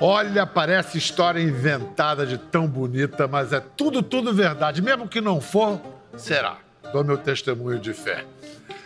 Olha, 0.00 0.46
parece 0.46 0.96
história 0.96 1.40
inventada 1.40 2.24
de 2.24 2.38
tão 2.38 2.68
bonita, 2.68 3.26
mas 3.26 3.52
é 3.52 3.58
tudo, 3.58 4.00
tudo 4.00 4.32
verdade. 4.32 4.80
Mesmo 4.80 5.08
que 5.08 5.20
não 5.20 5.40
for, 5.40 5.80
será. 6.16 6.58
Dou 6.92 7.02
meu 7.02 7.18
testemunho 7.18 7.80
de 7.80 7.92
fé. 7.92 8.24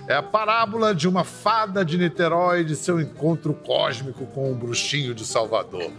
É 0.08 0.14
a 0.14 0.22
parábola 0.22 0.94
de 0.94 1.06
uma 1.06 1.22
fada 1.22 1.84
de 1.84 1.98
Niterói 1.98 2.60
e 2.60 2.64
de 2.64 2.74
seu 2.74 2.98
encontro 2.98 3.52
cósmico 3.52 4.26
com 4.26 4.50
um 4.50 4.54
bruxinho 4.54 5.14
de 5.14 5.24
Salvador. 5.26 5.92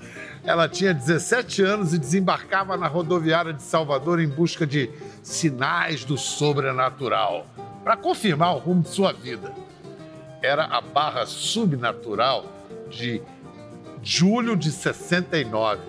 Ela 0.43 0.67
tinha 0.67 0.93
17 0.93 1.61
anos 1.61 1.93
e 1.93 1.99
desembarcava 1.99 2.75
na 2.75 2.88
rodoviária 2.88 3.53
de 3.53 3.61
Salvador 3.61 4.20
em 4.20 4.27
busca 4.27 4.66
de 4.66 4.89
sinais 5.21 6.03
do 6.03 6.17
sobrenatural 6.17 7.45
para 7.84 7.95
confirmar 7.95 8.55
o 8.55 8.59
rumo 8.59 8.81
de 8.81 8.89
sua 8.89 9.13
vida. 9.13 9.53
Era 10.41 10.66
a 10.66 10.81
barra 10.81 11.25
subnatural 11.25 12.45
de 12.89 13.21
julho 14.03 14.55
de 14.55 14.71
69. 14.71 15.81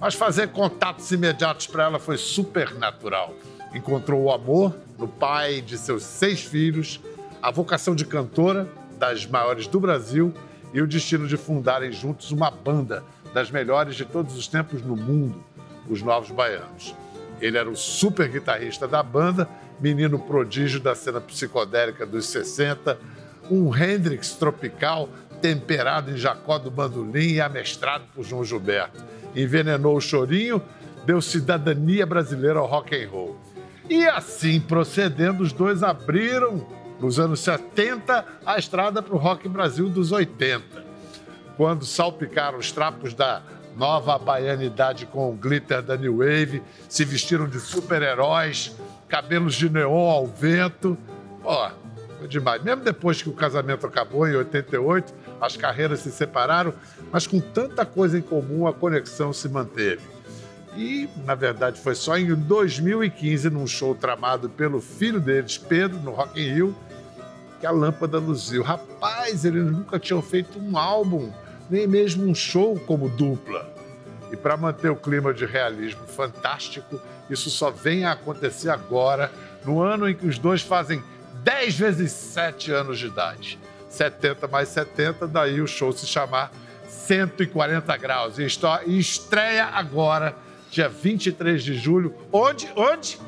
Mas 0.00 0.14
fazer 0.14 0.48
contatos 0.48 1.10
imediatos 1.12 1.66
para 1.66 1.84
ela 1.84 1.98
foi 1.98 2.16
supernatural. 2.16 3.34
Encontrou 3.74 4.24
o 4.24 4.32
amor 4.32 4.74
no 4.98 5.06
pai 5.06 5.60
de 5.60 5.78
seus 5.78 6.02
seis 6.02 6.42
filhos, 6.42 7.00
a 7.40 7.50
vocação 7.50 7.94
de 7.94 8.04
cantora 8.04 8.68
das 8.98 9.24
maiores 9.24 9.66
do 9.66 9.78
Brasil 9.78 10.34
e 10.74 10.82
o 10.82 10.86
destino 10.86 11.26
de 11.26 11.36
fundarem 11.36 11.92
juntos 11.92 12.32
uma 12.32 12.50
banda 12.50 13.04
das 13.32 13.50
melhores 13.50 13.94
de 13.94 14.04
todos 14.04 14.36
os 14.36 14.48
tempos 14.48 14.82
no 14.82 14.96
mundo, 14.96 15.42
os 15.88 16.02
Novos 16.02 16.30
Baianos. 16.30 16.94
Ele 17.40 17.56
era 17.56 17.70
o 17.70 17.76
super 17.76 18.28
guitarrista 18.28 18.88
da 18.88 19.02
banda, 19.02 19.48
menino 19.80 20.18
prodígio 20.18 20.80
da 20.80 20.94
cena 20.94 21.20
psicodélica 21.20 22.04
dos 22.04 22.26
60, 22.26 22.98
um 23.50 23.74
Hendrix 23.74 24.34
tropical 24.34 25.08
temperado 25.40 26.10
em 26.10 26.16
Jacó 26.16 26.58
do 26.58 26.70
Bandolim 26.70 27.34
e 27.34 27.40
amestrado 27.40 28.04
por 28.14 28.24
João 28.24 28.44
Gilberto. 28.44 29.02
Envenenou 29.34 29.96
o 29.96 30.00
chorinho, 30.00 30.62
deu 31.04 31.20
cidadania 31.20 32.04
brasileira 32.04 32.58
ao 32.58 32.66
rock 32.66 32.94
and 32.94 33.08
roll. 33.08 33.38
E 33.88 34.06
assim 34.06 34.60
procedendo, 34.60 35.42
os 35.42 35.52
dois 35.52 35.82
abriram, 35.82 36.66
nos 37.00 37.18
anos 37.18 37.40
70, 37.40 38.24
a 38.44 38.58
estrada 38.58 39.02
para 39.02 39.14
o 39.14 39.18
rock 39.18 39.48
Brasil 39.48 39.88
dos 39.88 40.12
80. 40.12 40.84
Quando 41.56 41.84
salpicaram 41.84 42.58
os 42.58 42.70
trapos 42.70 43.14
da 43.14 43.42
nova 43.76 44.18
baianidade 44.18 45.06
com 45.06 45.30
o 45.30 45.34
glitter 45.34 45.82
da 45.82 45.96
New 45.96 46.18
Wave, 46.18 46.62
se 46.88 47.04
vestiram 47.04 47.48
de 47.48 47.58
super-heróis, 47.58 48.76
cabelos 49.08 49.54
de 49.54 49.68
neon 49.68 50.08
ao 50.08 50.26
vento. 50.26 50.96
Demais. 52.28 52.62
Mesmo 52.62 52.82
depois 52.82 53.22
que 53.22 53.28
o 53.28 53.32
casamento 53.32 53.86
acabou, 53.86 54.26
em 54.26 54.36
88, 54.36 55.12
as 55.40 55.56
carreiras 55.56 56.00
se 56.00 56.10
separaram, 56.10 56.74
mas 57.10 57.26
com 57.26 57.40
tanta 57.40 57.84
coisa 57.84 58.18
em 58.18 58.22
comum 58.22 58.66
a 58.66 58.72
conexão 58.72 59.32
se 59.32 59.48
manteve. 59.48 60.02
E, 60.76 61.08
na 61.24 61.34
verdade, 61.34 61.80
foi 61.80 61.94
só 61.94 62.16
em 62.16 62.32
2015, 62.34 63.50
num 63.50 63.66
show 63.66 63.94
tramado 63.94 64.48
pelo 64.48 64.80
filho 64.80 65.20
deles, 65.20 65.58
Pedro, 65.58 65.98
no 65.98 66.12
Rock 66.12 66.40
in 66.40 66.52
Rio, 66.54 66.76
que 67.58 67.66
a 67.66 67.70
lâmpada 67.70 68.18
luziu. 68.18 68.62
Rapaz, 68.62 69.44
eles 69.44 69.64
nunca 69.64 69.98
tinham 69.98 70.22
feito 70.22 70.58
um 70.58 70.78
álbum, 70.78 71.32
nem 71.68 71.86
mesmo 71.86 72.24
um 72.28 72.34
show 72.34 72.78
como 72.86 73.08
dupla. 73.08 73.68
E 74.32 74.36
para 74.36 74.56
manter 74.56 74.90
o 74.90 74.96
clima 74.96 75.34
de 75.34 75.44
realismo 75.44 76.06
fantástico, 76.06 77.00
isso 77.28 77.50
só 77.50 77.70
vem 77.70 78.04
a 78.04 78.12
acontecer 78.12 78.70
agora, 78.70 79.30
no 79.64 79.82
ano 79.82 80.08
em 80.08 80.14
que 80.14 80.26
os 80.26 80.38
dois 80.38 80.62
fazem 80.62 81.02
10 81.42 81.78
vezes 81.78 82.12
7 82.12 82.72
anos 82.72 82.98
de 82.98 83.06
idade. 83.06 83.58
70 83.88 84.46
mais 84.46 84.68
70, 84.68 85.26
daí 85.26 85.60
o 85.60 85.66
show 85.66 85.92
se 85.92 86.06
chamar 86.06 86.52
140 86.86 87.96
graus. 87.96 88.38
E 88.38 88.46
estreia 88.98 89.66
agora, 89.66 90.34
dia 90.70 90.88
23 90.88 91.62
de 91.62 91.74
julho. 91.74 92.14
Onde? 92.32 92.70
Onde? 92.76 93.18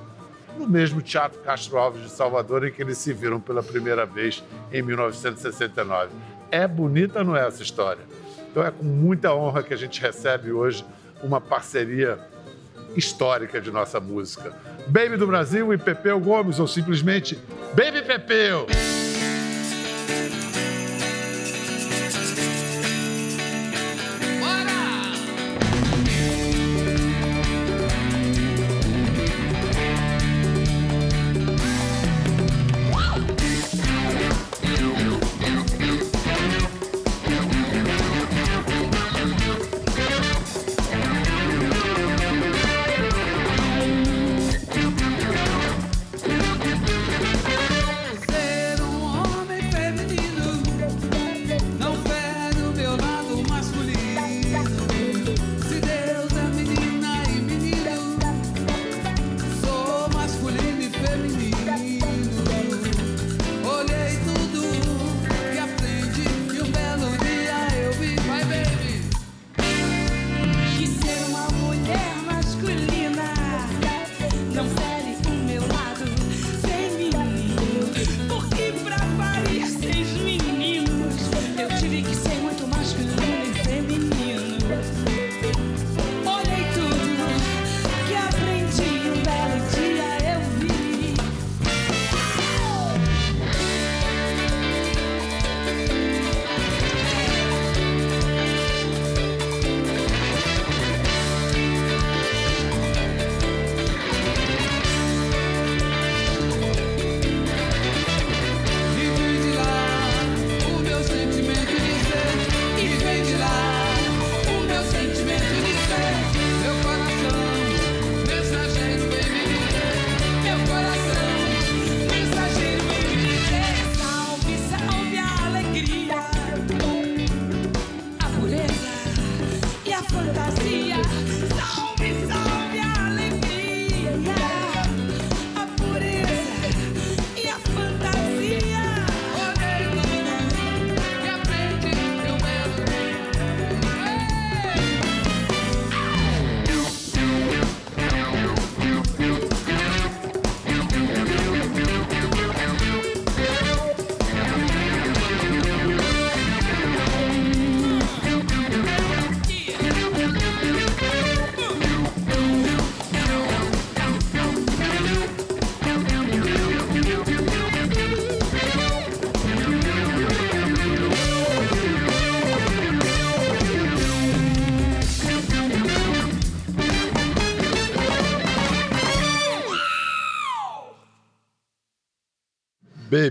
No 0.56 0.68
mesmo 0.68 1.00
Teatro 1.00 1.40
Castro 1.40 1.78
Alves 1.78 2.02
de 2.02 2.10
Salvador, 2.10 2.66
em 2.66 2.70
que 2.70 2.82
eles 2.82 2.98
se 2.98 3.12
viram 3.12 3.40
pela 3.40 3.62
primeira 3.62 4.06
vez 4.06 4.42
em 4.72 4.82
1969. 4.82 6.10
É 6.50 6.68
bonita, 6.68 7.24
não 7.24 7.36
é 7.36 7.46
essa 7.46 7.62
história? 7.62 8.04
Então 8.50 8.62
é 8.62 8.70
com 8.70 8.84
muita 8.84 9.34
honra 9.34 9.62
que 9.62 9.72
a 9.72 9.76
gente 9.76 10.00
recebe 10.00 10.52
hoje 10.52 10.84
uma 11.22 11.40
parceria 11.40 12.18
histórica 12.96 13.60
de 13.60 13.70
nossa 13.70 14.00
música. 14.00 14.54
Baby 14.86 15.16
do 15.16 15.26
Brasil 15.26 15.72
e 15.72 15.78
Pepeu 15.78 16.18
Gomes, 16.20 16.58
ou 16.58 16.66
simplesmente 16.66 17.38
Baby 17.74 18.02
Pepeu! 18.02 18.66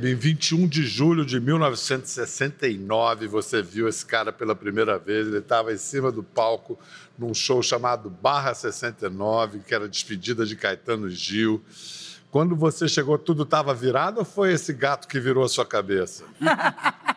Em 0.04 0.16
21 0.16 0.68
de 0.68 0.82
julho 0.82 1.24
de 1.24 1.40
1969, 1.40 3.28
você 3.28 3.62
viu 3.62 3.88
esse 3.88 4.04
cara 4.04 4.34
pela 4.34 4.56
primeira 4.56 4.98
vez. 4.98 5.28
Ele 5.28 5.38
estava 5.38 5.72
em 5.72 5.78
cima 5.78 6.12
do 6.12 6.24
palco 6.24 6.80
num 7.20 7.36
show 7.36 7.62
chamado 7.62 8.10
Barra 8.10 8.56
69, 8.56 9.60
que 9.60 9.76
era 9.76 9.88
despedida 9.88 10.44
de 10.44 10.56
Caetano 10.56 11.08
Gil. 11.08 11.64
Quando 12.32 12.56
você 12.56 12.88
chegou, 12.88 13.16
tudo 13.20 13.44
estava 13.44 13.76
virado 13.76 14.18
ou 14.18 14.26
foi 14.26 14.54
esse 14.54 14.74
gato 14.74 15.08
que 15.08 15.20
virou 15.20 15.44
a 15.44 15.50
sua 15.50 15.68
cabeça? 15.68 16.24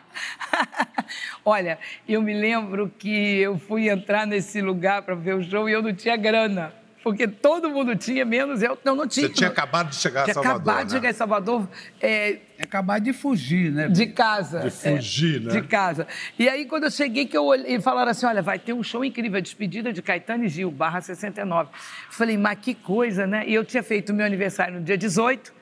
Olha, 1.43 1.79
eu 2.07 2.21
me 2.21 2.39
lembro 2.39 2.87
que 2.87 3.39
eu 3.39 3.57
fui 3.57 3.89
entrar 3.89 4.27
nesse 4.27 4.61
lugar 4.61 5.01
para 5.01 5.15
ver 5.15 5.33
o 5.33 5.43
show 5.43 5.67
e 5.67 5.71
eu 5.71 5.81
não 5.81 5.91
tinha 5.91 6.15
grana 6.15 6.71
porque 7.05 7.27
todo 7.27 7.69
mundo 7.69 7.95
tinha, 7.95 8.25
menos 8.25 8.63
eu. 8.63 8.75
Não, 8.83 8.95
não 8.95 9.07
tinha. 9.07 9.27
Você 9.27 9.33
tinha 9.35 9.49
acabado 9.51 9.91
de 9.91 9.95
chegar 9.95 10.23
a 10.23 10.33
Salvador. 10.33 10.41
Tinha 10.41 10.55
acabado 10.55 10.77
né? 10.77 10.85
de 10.85 10.91
chegar 10.91 11.09
em 11.11 11.13
Salvador. 11.13 11.69
É, 12.01 12.37
acabado 12.59 13.03
de 13.03 13.13
fugir, 13.13 13.71
né? 13.71 13.87
De 13.89 14.07
casa. 14.07 14.61
De 14.61 14.71
fugir, 14.71 15.35
é, 15.35 15.39
né? 15.41 15.51
De 15.51 15.67
casa. 15.67 16.07
E 16.39 16.49
aí, 16.49 16.65
quando 16.65 16.85
eu 16.85 16.89
cheguei, 16.89 17.27
que 17.27 17.37
eu 17.37 17.45
olhei, 17.45 17.75
e 17.75 17.79
falaram 17.79 18.09
assim: 18.09 18.25
olha, 18.25 18.41
vai 18.41 18.57
ter 18.57 18.73
um 18.73 18.81
show 18.81 19.05
incrível, 19.05 19.37
a 19.37 19.39
despedida 19.39 19.93
de 19.93 20.01
Caetano 20.01 20.45
e 20.45 20.49
Gil, 20.49 20.71
barra 20.71 20.99
69. 20.99 21.69
Falei, 22.09 22.39
mas 22.39 22.57
que 22.59 22.73
coisa, 22.73 23.27
né? 23.27 23.43
E 23.45 23.53
eu 23.53 23.63
tinha 23.63 23.83
feito 23.83 24.11
meu 24.11 24.25
aniversário 24.25 24.79
no 24.79 24.81
dia 24.83 24.97
18 24.97 25.53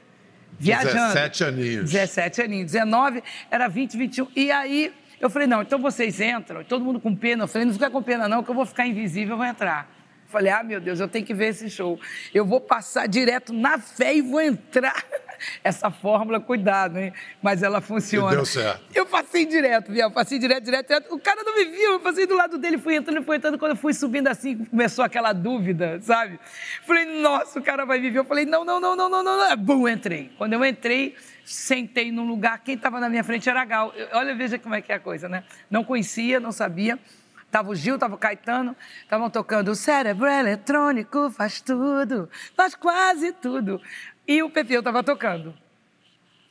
viajando. 0.57 1.13
17 1.13 1.43
aninhos. 1.43 1.91
17 1.91 2.41
aninhos. 2.41 2.71
19 2.71 3.21
era 3.51 3.67
20, 3.67 3.97
21. 3.97 4.27
E 4.33 4.49
aí 4.49 4.93
eu 5.19 5.29
falei, 5.29 5.45
não, 5.45 5.61
então 5.61 5.77
vocês 5.77 6.21
entram, 6.21 6.63
todo 6.63 6.85
mundo 6.85 7.01
com 7.01 7.13
pena. 7.13 7.43
Eu 7.43 7.47
falei, 7.49 7.65
não 7.65 7.73
fica 7.73 7.89
com 7.89 8.01
pena, 8.01 8.29
não, 8.29 8.41
que 8.41 8.49
eu 8.49 8.55
vou 8.55 8.65
ficar 8.65 8.87
invisível, 8.87 9.33
eu 9.33 9.37
vou 9.37 9.45
entrar. 9.45 10.02
Falei, 10.33 10.51
ah, 10.51 10.63
meu 10.63 10.81
Deus, 10.81 10.99
eu 10.99 11.07
tenho 11.07 11.23
que 11.23 11.33
ver 11.33 11.49
esse 11.49 11.69
show. 11.69 11.99
Eu 12.33 12.43
vou 12.43 12.59
passar 12.59 13.07
direto 13.07 13.53
na 13.53 13.77
fé 13.77 14.15
e 14.15 14.21
vou 14.21 14.41
entrar. 14.41 15.05
Essa 15.63 15.91
fórmula, 15.91 16.39
cuidado, 16.39 16.97
hein? 16.97 17.13
Mas 17.39 17.61
ela 17.61 17.81
funciona. 17.81 18.31
E 18.31 18.35
deu 18.37 18.45
certo. 18.45 18.81
Eu 18.95 19.05
passei 19.05 19.45
direto, 19.45 19.91
viu? 19.91 20.01
Eu 20.01 20.09
passei 20.09 20.39
direto, 20.39 20.63
direto, 20.63 20.87
direto. 20.87 21.13
O 21.13 21.19
cara 21.19 21.43
não 21.43 21.55
me 21.55 21.65
viu, 21.65 21.91
eu 21.91 21.99
passei 21.99 22.25
do 22.25 22.33
lado 22.33 22.57
dele, 22.57 22.79
fui 22.79 22.95
entrando, 22.95 23.23
fui 23.23 23.35
entrando. 23.35 23.59
Quando 23.59 23.71
eu 23.73 23.77
fui 23.77 23.93
subindo 23.93 24.27
assim, 24.27 24.65
começou 24.65 25.05
aquela 25.05 25.33
dúvida, 25.33 25.99
sabe? 26.01 26.39
Falei, 26.87 27.05
nossa, 27.21 27.59
o 27.59 27.61
cara 27.61 27.85
vai 27.85 27.99
me 27.99 28.09
ver. 28.09 28.19
Eu 28.19 28.25
falei, 28.25 28.45
não, 28.45 28.65
não, 28.65 28.79
não, 28.79 28.95
não, 28.95 29.09
não, 29.09 29.23
não. 29.23 29.37
não. 29.37 29.57
Bum, 29.57 29.87
entrei. 29.87 30.31
Quando 30.35 30.53
eu 30.53 30.65
entrei, 30.65 31.15
sentei 31.45 32.11
num 32.11 32.25
lugar, 32.25 32.59
quem 32.63 32.73
estava 32.73 32.99
na 32.99 33.07
minha 33.07 33.23
frente 33.23 33.47
era 33.47 33.63
Gal. 33.65 33.93
Olha, 34.13 34.33
veja 34.33 34.57
como 34.57 34.73
é 34.73 34.81
que 34.81 34.91
é 34.91 34.95
a 34.95 34.99
coisa, 34.99 35.29
né? 35.29 35.43
Não 35.69 35.83
conhecia, 35.83 36.39
não 36.39 36.51
sabia. 36.51 36.97
Tava 37.53 37.69
o 37.69 37.75
Gil, 37.75 37.99
tava 37.99 38.15
o 38.15 38.17
Caetano, 38.17 38.75
estavam 39.03 39.29
tocando 39.29 39.69
o 39.69 39.75
cérebro 39.75 40.25
eletrônico 40.25 41.29
faz 41.29 41.61
tudo, 41.61 42.27
faz 42.57 42.73
quase 42.73 43.31
tudo. 43.31 43.79
E 44.27 44.41
o 44.41 44.49
Pepeu 44.49 44.79
estava 44.79 45.03
tocando. 45.03 45.53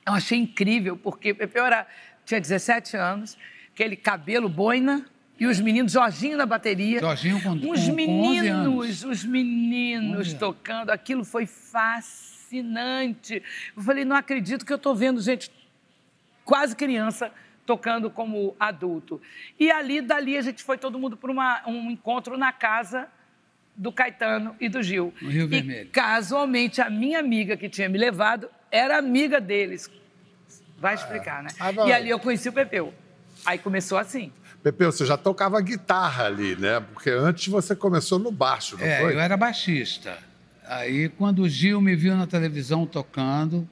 Eu 0.06 0.12
achei 0.12 0.38
incrível, 0.38 0.96
porque 0.96 1.32
o 1.32 1.34
Pepeu 1.34 1.64
era, 1.66 1.88
tinha 2.25 2.40
17 2.40 2.96
anos, 2.96 3.37
aquele 3.75 3.96
cabelo 3.96 4.49
boina, 4.49 5.04
e 5.40 5.46
os 5.46 5.58
meninos, 5.58 5.90
Jorginho 5.90 6.37
na 6.37 6.46
bateria. 6.46 7.00
Jorginho 7.00 7.43
com, 7.43 7.50
Os 7.69 7.88
com, 7.88 7.94
meninos, 7.96 9.02
com 9.02 9.10
os 9.10 9.25
meninos 9.25 10.32
tocando, 10.34 10.90
aquilo 10.90 11.25
foi 11.25 11.46
fascinante. 11.46 13.43
Eu 13.76 13.82
falei, 13.82 14.05
não 14.05 14.14
acredito 14.14 14.64
que 14.64 14.72
eu 14.72 14.76
estou 14.76 14.94
vendo 14.94 15.20
gente 15.20 15.50
quase 16.44 16.76
criança 16.76 17.32
tocando 17.72 18.10
como 18.10 18.54
adulto. 18.60 19.19
E 19.58 19.70
ali, 19.70 20.02
dali, 20.02 20.36
a 20.36 20.42
gente 20.42 20.62
foi 20.62 20.76
todo 20.76 20.98
mundo 20.98 21.16
para 21.16 21.30
um 21.66 21.90
encontro 21.90 22.36
na 22.36 22.52
casa 22.52 23.08
do 23.74 23.90
Caetano 23.90 24.54
e 24.60 24.69
do 24.69 24.82
Gil. 24.82 25.14
No 25.22 25.30
Rio 25.30 25.48
Vermelho. 25.48 25.86
E, 25.86 25.86
casualmente, 25.86 26.82
a 26.82 26.90
minha 26.90 27.19
amiga 27.19 27.56
que 27.56 27.70
tinha 27.70 27.88
me 27.88 27.96
levado 27.96 28.50
era 28.70 28.98
amiga 28.98 29.40
deles. 29.40 29.90
Vai 30.76 30.94
explicar, 30.94 31.42
né? 31.42 31.48
Ah, 31.58 31.72
e 31.86 31.92
ali 31.94 32.10
eu 32.10 32.19
conheci 32.19 32.50
o 32.50 32.52
Pepeu. 32.52 32.92
Aí 33.46 33.56
começou 33.56 33.96
assim. 33.96 34.30
Pepeu, 34.62 34.92
você 34.92 35.06
já 35.06 35.16
tocava 35.16 35.58
guitarra 35.62 36.26
ali, 36.26 36.54
né? 36.56 36.78
Porque 36.92 37.08
antes 37.08 37.48
você 37.48 37.74
começou 37.74 38.19
no 38.19 38.30
baixo, 38.30 38.76
não 38.76 38.84
é, 38.84 39.00
foi? 39.00 39.14
eu 39.14 39.20
era 39.20 39.34
baixista. 39.34 40.19
Aí, 40.66 41.08
quando 41.08 41.40
o 41.40 41.48
Gil 41.48 41.80
me 41.80 41.96
viu 41.96 42.14
na 42.14 42.26
televisão 42.26 42.84
tocando, 42.84 43.66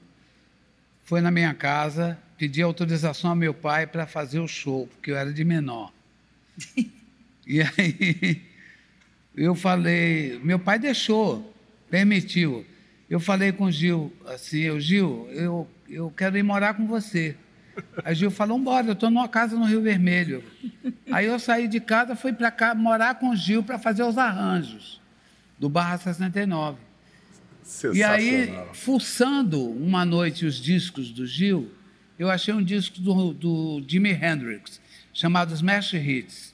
foi 1.05 1.21
na 1.21 1.29
minha 1.29 1.53
casa, 1.53 2.17
pedi 2.41 2.59
autorização 2.59 3.29
ao 3.29 3.35
meu 3.35 3.53
pai 3.53 3.85
para 3.85 4.07
fazer 4.07 4.39
o 4.39 4.47
show, 4.47 4.87
porque 4.87 5.11
eu 5.11 5.15
era 5.15 5.31
de 5.31 5.43
menor. 5.45 5.93
e 7.45 7.61
aí 7.61 8.41
eu 9.35 9.53
falei, 9.53 10.41
meu 10.43 10.57
pai 10.57 10.79
deixou, 10.79 11.53
permitiu. 11.87 12.65
Eu 13.07 13.19
falei 13.19 13.51
com 13.51 13.65
o 13.65 13.71
Gil 13.71 14.11
assim, 14.25 14.61
eu, 14.61 14.79
Gil, 14.79 15.29
eu, 15.29 15.69
eu 15.87 16.09
quero 16.17 16.35
ir 16.35 16.41
morar 16.41 16.73
com 16.73 16.87
você. 16.87 17.35
Aí 18.03 18.15
Gil 18.15 18.31
falou, 18.31 18.57
embora, 18.57 18.87
eu 18.87 18.93
estou 18.93 19.11
numa 19.11 19.29
casa 19.29 19.55
no 19.55 19.65
Rio 19.65 19.83
Vermelho. 19.83 20.43
Aí 21.11 21.27
eu 21.27 21.37
saí 21.37 21.67
de 21.67 21.79
casa, 21.79 22.15
fui 22.15 22.33
para 22.33 22.49
cá 22.49 22.73
morar 22.73 23.19
com 23.19 23.29
o 23.29 23.35
Gil 23.35 23.61
para 23.61 23.77
fazer 23.77 24.01
os 24.01 24.17
arranjos 24.17 24.99
do 25.59 25.69
Barra 25.69 25.99
69. 25.99 26.79
E 27.93 28.01
aí, 28.01 28.51
fuçando 28.73 29.63
uma 29.63 30.03
noite 30.03 30.43
os 30.43 30.55
discos 30.55 31.11
do 31.11 31.27
Gil, 31.27 31.71
eu 32.21 32.29
achei 32.29 32.53
um 32.53 32.63
disco 32.63 32.99
do, 32.99 33.33
do 33.33 33.83
Jimi 33.87 34.11
Hendrix, 34.11 34.79
chamado 35.11 35.55
Smash 35.55 35.93
Hits. 35.93 36.53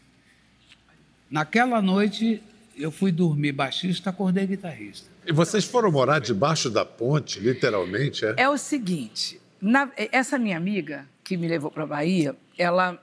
Naquela 1.30 1.82
noite, 1.82 2.42
eu 2.74 2.90
fui 2.90 3.12
dormir 3.12 3.52
baixista, 3.52 4.10
acordei 4.10 4.48
guitarrista. 4.48 5.10
E 5.26 5.34
vocês 5.34 5.66
foram 5.66 5.92
morar 5.92 6.20
debaixo 6.20 6.70
da 6.70 6.86
ponte, 6.86 7.42
literalmente, 7.42 8.26
é? 8.26 8.36
É 8.38 8.50
o 8.50 8.58
seguinte, 8.58 9.42
na, 9.60 9.92
essa 9.98 10.40
minha 10.40 10.56
amiga 10.56 11.06
que 11.22 11.36
me 11.36 11.50
levou 11.50 11.70
para 11.70 11.84
a 11.84 11.88
Bahia, 11.88 12.34
ela, 12.58 12.98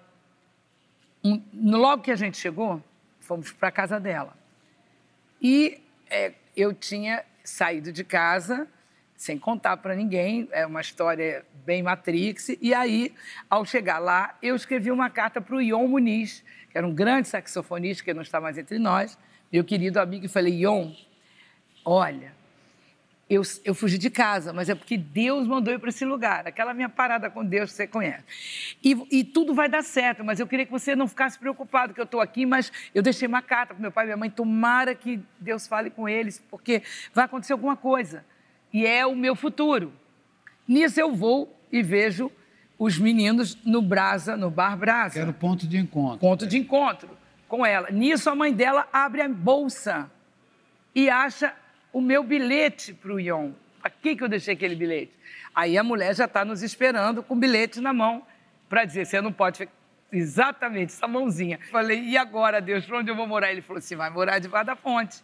um, 1.23 1.43
logo 1.53 2.03
que 2.03 2.11
a 2.11 2.17
gente 2.17 2.39
chegou, 2.39 2.83
fomos 3.21 3.53
para 3.53 3.69
a 3.69 3.73
casa 3.73 4.01
dela. 4.01 4.35
E 5.39 5.83
é, 6.09 6.33
eu 6.57 6.73
tinha 6.73 7.23
saído 7.45 7.93
de 7.93 8.03
casa 8.03 8.67
sem 9.25 9.39
contar 9.39 9.79
para 9.79 9.95
ninguém, 9.95 10.47
é 10.53 10.67
uma 10.67 10.83
história 10.83 11.47
bem 11.65 11.83
Matrix. 11.83 12.51
E 12.61 12.75
aí, 12.75 13.15
ao 13.49 13.65
chegar 13.65 13.99
lá, 13.99 14.37
eu 14.43 14.55
escrevi 14.55 14.91
uma 14.91 15.09
carta 15.09 15.41
para 15.41 15.57
o 15.57 15.63
Ion 15.63 15.89
Muniz, 15.89 16.45
que 16.71 16.77
era 16.77 16.87
um 16.87 16.95
grande 16.95 17.29
saxofonista 17.29 18.05
que 18.05 18.13
não 18.13 18.21
está 18.21 18.39
mais 18.39 18.59
entre 18.59 18.79
nós, 18.79 19.19
meu 19.51 19.65
querido 19.65 19.99
amigo, 19.99 20.27
e 20.27 20.29
falei: 20.29 20.53
Ion, 20.53 20.93
olha, 21.83 22.35
eu, 23.31 23.41
eu 23.65 23.75
fugi 23.75 23.97
de 23.97 24.11
casa, 24.11 24.53
mas 24.53 24.69
é 24.69 24.75
porque 24.75 24.99
Deus 24.99 25.49
mandou 25.49 25.73
eu 25.73 25.81
para 25.81 25.89
esse 25.89 26.05
lugar. 26.05 26.47
Aquela 26.47 26.75
minha 26.75 26.91
parada 26.91 27.31
com 27.31 27.43
Deus 27.43 27.71
que 27.71 27.77
você 27.77 27.87
conhece. 27.87 28.77
E, 28.85 29.21
e, 29.21 29.25
tudo 29.25 29.55
vai 29.55 29.71
dar 29.71 29.83
certo, 29.83 30.23
mas 30.23 30.39
eu 30.39 30.47
queria 30.47 30.67
que 30.67 30.73
você 30.73 30.95
não 30.95 31.09
ficasse 31.09 31.39
preocupado 31.39 31.95
que 31.95 32.01
eu 32.01 32.05
estou 32.05 32.21
aqui, 32.21 32.45
mas 32.45 32.71
eu 32.95 33.03
deixei 33.03 33.27
uma 33.27 33.41
carta 33.41 33.73
para 33.73 33.81
meu 33.81 33.91
pai 33.91 34.05
e 34.05 34.09
minha 34.09 34.19
mãe. 34.19 34.29
Tomara 34.29 34.95
que 34.95 35.19
Deus 35.41 35.67
fale 35.67 35.89
com 35.89 36.07
eles, 36.07 36.45
porque 36.51 36.83
vai 37.15 37.25
acontecer 37.25 37.55
alguma 37.55 37.75
coisa. 37.75 38.23
E 38.75 38.85
é 38.85 39.07
o 39.07 39.15
meu 39.15 39.37
futuro. 39.37 39.93
Nisso 40.67 40.99
eu 40.99 41.15
vou 41.15 41.57
e 41.71 41.81
vejo 41.81 42.29
os 42.77 42.99
meninos 42.99 43.57
no 43.65 43.81
Brasa, 43.81 44.37
no 44.37 44.51
Bar 44.51 44.77
Brasa. 44.77 45.15
Que 45.15 45.21
era 45.21 45.31
o 45.31 45.35
ponto 45.35 45.65
de 45.65 45.79
encontro. 45.79 46.19
Ponto 46.19 46.45
de 46.45 46.59
encontro 46.59 47.09
com 47.47 47.65
ela. 47.65 47.89
Nisso 47.93 48.29
a 48.29 48.35
mãe 48.35 48.53
dela 48.53 48.89
abre 48.93 49.23
a 49.23 49.29
bolsa 49.29 50.11
e 50.93 51.09
acha 51.09 51.55
o 51.93 52.01
meu 52.01 52.25
bilhete 52.25 52.93
para 52.93 53.13
o 53.13 53.21
Ion. 53.21 53.53
Aqui 53.81 54.17
que 54.17 54.25
eu 54.25 54.29
deixei 54.29 54.55
aquele 54.55 54.75
bilhete. 54.75 55.13
Aí 55.55 55.79
a 55.79 55.85
mulher 55.85 56.13
já 56.17 56.25
está 56.25 56.45
nos 56.45 56.61
esperando 56.61 57.23
com 57.23 57.35
o 57.35 57.37
bilhete 57.37 57.81
na 57.81 57.93
mão 57.93 58.27
para 58.69 58.85
dizer: 58.85 59.07
você 59.07 59.21
não 59.21 59.33
pode 59.33 59.59
ficar. 59.59 59.73
Exatamente, 60.11 60.93
essa 60.93 61.07
mãozinha. 61.07 61.61
Falei, 61.71 62.01
e 62.01 62.17
agora, 62.17 62.61
Deus, 62.61 62.85
para 62.87 62.99
onde 62.99 63.11
eu 63.11 63.17
vou 63.17 63.27
morar? 63.27 63.53
Ele 63.53 63.63
falou 63.63 63.79
assim: 63.79 63.95
vai 63.95 64.11
morar 64.11 64.41
debaixo 64.41 64.67
da 64.67 64.75
ponte. 64.75 65.23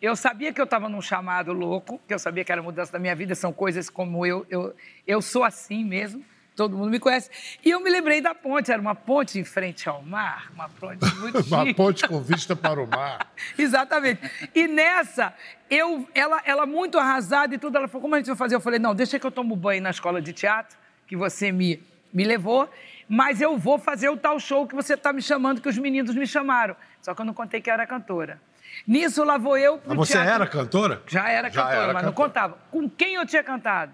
Eu 0.00 0.14
sabia 0.14 0.52
que 0.52 0.60
eu 0.60 0.64
estava 0.64 0.88
num 0.88 1.02
chamado 1.02 1.52
louco, 1.52 2.00
que 2.06 2.14
eu 2.14 2.18
sabia 2.18 2.44
que 2.44 2.52
era 2.52 2.62
mudança 2.62 2.92
da 2.92 2.98
minha 2.98 3.14
vida, 3.14 3.34
são 3.34 3.52
coisas 3.52 3.90
como 3.90 4.24
eu, 4.24 4.46
eu, 4.48 4.74
eu 5.06 5.20
sou 5.20 5.42
assim 5.44 5.84
mesmo 5.84 6.24
todo 6.58 6.76
mundo 6.76 6.90
me 6.90 6.98
conhece. 6.98 7.30
E 7.64 7.70
eu 7.70 7.80
me 7.80 7.88
lembrei 7.88 8.20
da 8.20 8.34
ponte, 8.34 8.72
era 8.72 8.82
uma 8.82 8.94
ponte 8.94 9.38
em 9.38 9.44
frente 9.44 9.88
ao 9.88 10.02
mar, 10.02 10.50
uma 10.52 10.68
ponte 10.68 10.98
muito 11.14 11.38
Uma 11.46 11.72
ponte 11.72 12.06
com 12.08 12.20
vista 12.20 12.56
para 12.56 12.82
o 12.82 12.86
mar. 12.86 13.32
Exatamente. 13.56 14.20
E 14.52 14.66
nessa, 14.66 15.32
eu, 15.70 16.06
ela, 16.12 16.42
ela 16.44 16.66
muito 16.66 16.98
arrasada 16.98 17.54
e 17.54 17.58
tudo, 17.58 17.78
ela 17.78 17.86
falou, 17.86 18.02
como 18.02 18.16
a 18.16 18.18
gente 18.18 18.26
vai 18.26 18.36
fazer? 18.36 18.56
Eu 18.56 18.60
falei, 18.60 18.80
não, 18.80 18.92
deixa 18.92 19.20
que 19.20 19.26
eu 19.26 19.30
tomo 19.30 19.54
banho 19.54 19.80
na 19.80 19.90
escola 19.90 20.20
de 20.20 20.32
teatro, 20.32 20.76
que 21.06 21.16
você 21.16 21.52
me, 21.52 21.80
me 22.12 22.24
levou, 22.24 22.68
mas 23.08 23.40
eu 23.40 23.56
vou 23.56 23.78
fazer 23.78 24.08
o 24.08 24.16
tal 24.16 24.40
show 24.40 24.66
que 24.66 24.74
você 24.74 24.94
está 24.94 25.12
me 25.12 25.22
chamando, 25.22 25.60
que 25.60 25.68
os 25.68 25.78
meninos 25.78 26.12
me 26.16 26.26
chamaram. 26.26 26.74
Só 27.00 27.14
que 27.14 27.20
eu 27.20 27.24
não 27.24 27.34
contei 27.34 27.60
que 27.60 27.70
eu 27.70 27.74
era 27.74 27.86
cantora. 27.86 28.40
Nisso, 28.86 29.22
lá 29.24 29.36
vou 29.38 29.56
eu 29.58 29.78
pro 29.78 29.90
Mas 29.90 29.98
você 30.08 30.12
teatro. 30.14 30.32
era 30.34 30.46
cantora? 30.46 31.02
Já 31.06 31.28
era 31.28 31.50
Já 31.50 31.62
cantora, 31.62 31.82
era 31.84 31.92
mas 31.92 32.02
não 32.04 32.12
cantora. 32.12 32.28
contava. 32.28 32.58
Com 32.70 32.88
quem 32.88 33.14
eu 33.14 33.26
tinha 33.26 33.42
cantado? 33.42 33.92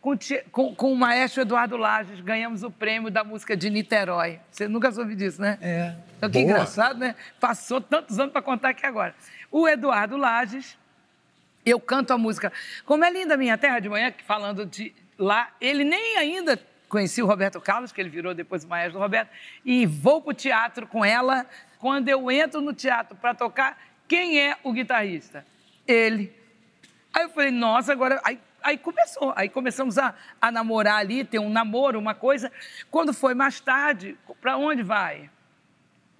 Com, 0.00 0.18
com- 0.50 0.74
com 0.74 0.92
o 0.92 0.96
maestro 0.96 1.42
Eduardo 1.42 1.76
Lages, 1.76 2.18
ganhamos 2.20 2.62
o 2.64 2.70
prêmio 2.70 3.08
da 3.10 3.22
música 3.22 3.56
de 3.56 3.70
Niterói. 3.70 4.40
Você 4.50 4.66
nunca 4.66 4.90
soube 4.90 5.14
disso, 5.14 5.40
né? 5.40 5.58
É. 5.60 5.94
Então, 6.18 6.28
que 6.28 6.38
Boa. 6.40 6.50
engraçado, 6.50 6.98
né? 6.98 7.14
Passou 7.38 7.80
tantos 7.80 8.18
anos 8.18 8.32
para 8.32 8.42
contar 8.42 8.70
aqui 8.70 8.84
agora. 8.84 9.14
O 9.50 9.68
Eduardo 9.68 10.16
Lages, 10.16 10.76
eu 11.64 11.78
canto 11.78 12.12
a 12.12 12.18
música 12.18 12.52
Como 12.84 13.04
é 13.04 13.10
linda 13.12 13.34
a 13.34 13.36
minha 13.36 13.56
terra 13.56 13.78
de 13.78 13.88
manhã, 13.88 14.10
que 14.10 14.24
falando 14.24 14.66
de 14.66 14.92
lá, 15.16 15.50
ele 15.60 15.84
nem 15.84 16.16
ainda 16.16 16.58
conhecia 16.88 17.24
o 17.24 17.28
Roberto 17.28 17.60
Carlos, 17.60 17.92
que 17.92 18.00
ele 18.00 18.10
virou 18.10 18.34
depois 18.34 18.64
o 18.64 18.68
maestro 18.68 18.94
do 18.94 18.98
Roberto, 19.02 19.30
e 19.64 19.86
vou 19.86 20.20
para 20.20 20.30
o 20.32 20.34
teatro 20.34 20.86
com 20.86 21.04
ela. 21.04 21.46
Quando 21.82 22.08
eu 22.08 22.30
entro 22.30 22.60
no 22.60 22.72
teatro 22.72 23.16
para 23.16 23.34
tocar, 23.34 23.76
quem 24.06 24.38
é 24.40 24.56
o 24.62 24.72
guitarrista? 24.72 25.44
Ele. 25.84 26.32
Aí 27.12 27.24
eu 27.24 27.28
falei, 27.30 27.50
nossa, 27.50 27.90
agora. 27.92 28.20
Aí, 28.22 28.38
aí 28.62 28.78
começou. 28.78 29.32
Aí 29.34 29.48
começamos 29.48 29.98
a, 29.98 30.14
a 30.40 30.52
namorar 30.52 30.98
ali, 31.00 31.24
ter 31.24 31.40
um 31.40 31.50
namoro, 31.50 31.98
uma 31.98 32.14
coisa. 32.14 32.52
Quando 32.88 33.12
foi 33.12 33.34
mais 33.34 33.58
tarde, 33.58 34.16
para 34.40 34.56
onde 34.56 34.80
vai? 34.84 35.28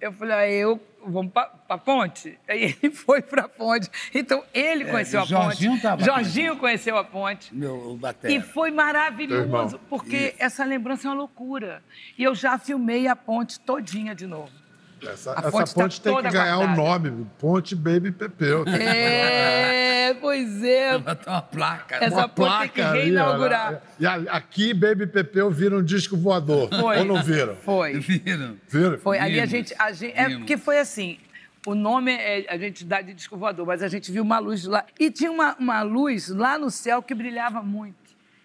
Eu 0.01 0.11
falei, 0.11 0.35
ah, 0.35 0.49
eu 0.49 0.81
vamos 1.07 1.31
para 1.31 1.49
a 1.69 1.77
ponte. 1.77 2.37
Aí 2.45 2.75
ele 2.83 2.93
foi 2.93 3.21
para 3.21 3.45
a 3.45 3.47
ponte. 3.47 3.89
Então 4.13 4.43
ele 4.53 4.83
É, 4.83 4.91
conheceu 4.91 5.21
o 5.21 5.23
a 5.23 5.25
Jorginho 5.25 5.71
ponte. 5.71 5.81
tava 5.81 6.03
Jorginho 6.03 6.57
conheceu 6.57 6.97
a 6.97 7.05
ponte. 7.05 7.55
Meu 7.55 7.95
batera. 7.95 8.33
E 8.33 8.41
foi 8.41 8.69
maravilhoso, 8.69 9.79
porque 9.89 10.35
essa 10.37 10.65
lembrança 10.65 11.07
é 11.07 11.09
uma 11.09 11.15
loucura. 11.15 11.81
E 12.17 12.23
eu 12.23 12.35
já 12.35 12.57
filmei 12.57 13.07
a 13.07 13.15
ponte 13.15 13.61
todinha 13.61 14.13
de 14.13 14.27
novo. 14.27 14.62
Essa, 15.09 15.31
A 15.33 15.39
essa 15.39 15.51
ponte 15.51 15.73
ponte, 15.73 16.01
tá 16.01 16.09
tem 16.11 16.23
que 16.23 16.29
ganhar 16.31 16.57
o 16.57 16.67
guardada. 16.75 17.09
nome, 17.09 17.27
Ponte 17.39 17.75
Baby 17.75 18.11
Pepeu. 18.11 18.63
É, 18.67 20.13
pois 20.15 20.63
é. 20.63 20.97
Botar 20.97 21.31
uma 21.31 21.41
placa. 21.41 21.95
Essa 21.95 22.15
Uma 22.15 22.29
ponte 22.29 22.59
tem 22.59 22.67
que 22.69 22.73
placa 22.75 22.91
ali, 22.91 23.01
reinaugurar. 23.03 23.67
olha. 23.69 23.81
E 23.99 24.05
a- 24.05 24.33
aqui, 24.35 24.73
Baby 24.73 25.07
Pepeu 25.07 25.49
vira 25.51 25.77
um 25.77 25.83
disco 25.83 26.15
voador. 26.17 26.69
Foi. 26.69 26.97
Ou 26.99 27.05
não 27.05 27.21
viram? 27.23 27.55
Foi. 27.57 27.99
Viram? 27.99 28.57
Viram? 28.67 28.97
Foi. 28.99 29.17
Ali 29.19 29.39
a 29.39 29.45
gente. 29.45 29.73
A 29.79 29.91
gente 29.91 30.13
é 30.17 30.29
porque 30.37 30.57
foi 30.57 30.79
assim. 30.79 31.17
O 31.65 31.73
nome 31.75 32.11
é, 32.11 32.45
a 32.49 32.57
gente 32.57 32.83
dá 32.83 33.01
de 33.01 33.13
disco 33.13 33.37
voador, 33.37 33.65
mas 33.65 33.81
a 33.81 33.87
gente 33.87 34.11
viu 34.11 34.21
uma 34.21 34.37
luz 34.37 34.65
lá. 34.65 34.85
E 34.99 35.09
tinha 35.09 35.31
uma, 35.31 35.55
uma 35.57 35.81
luz 35.81 36.27
lá 36.27 36.57
no 36.57 36.69
céu 36.69 37.01
que 37.01 37.13
brilhava 37.15 37.63
muito. 37.63 37.95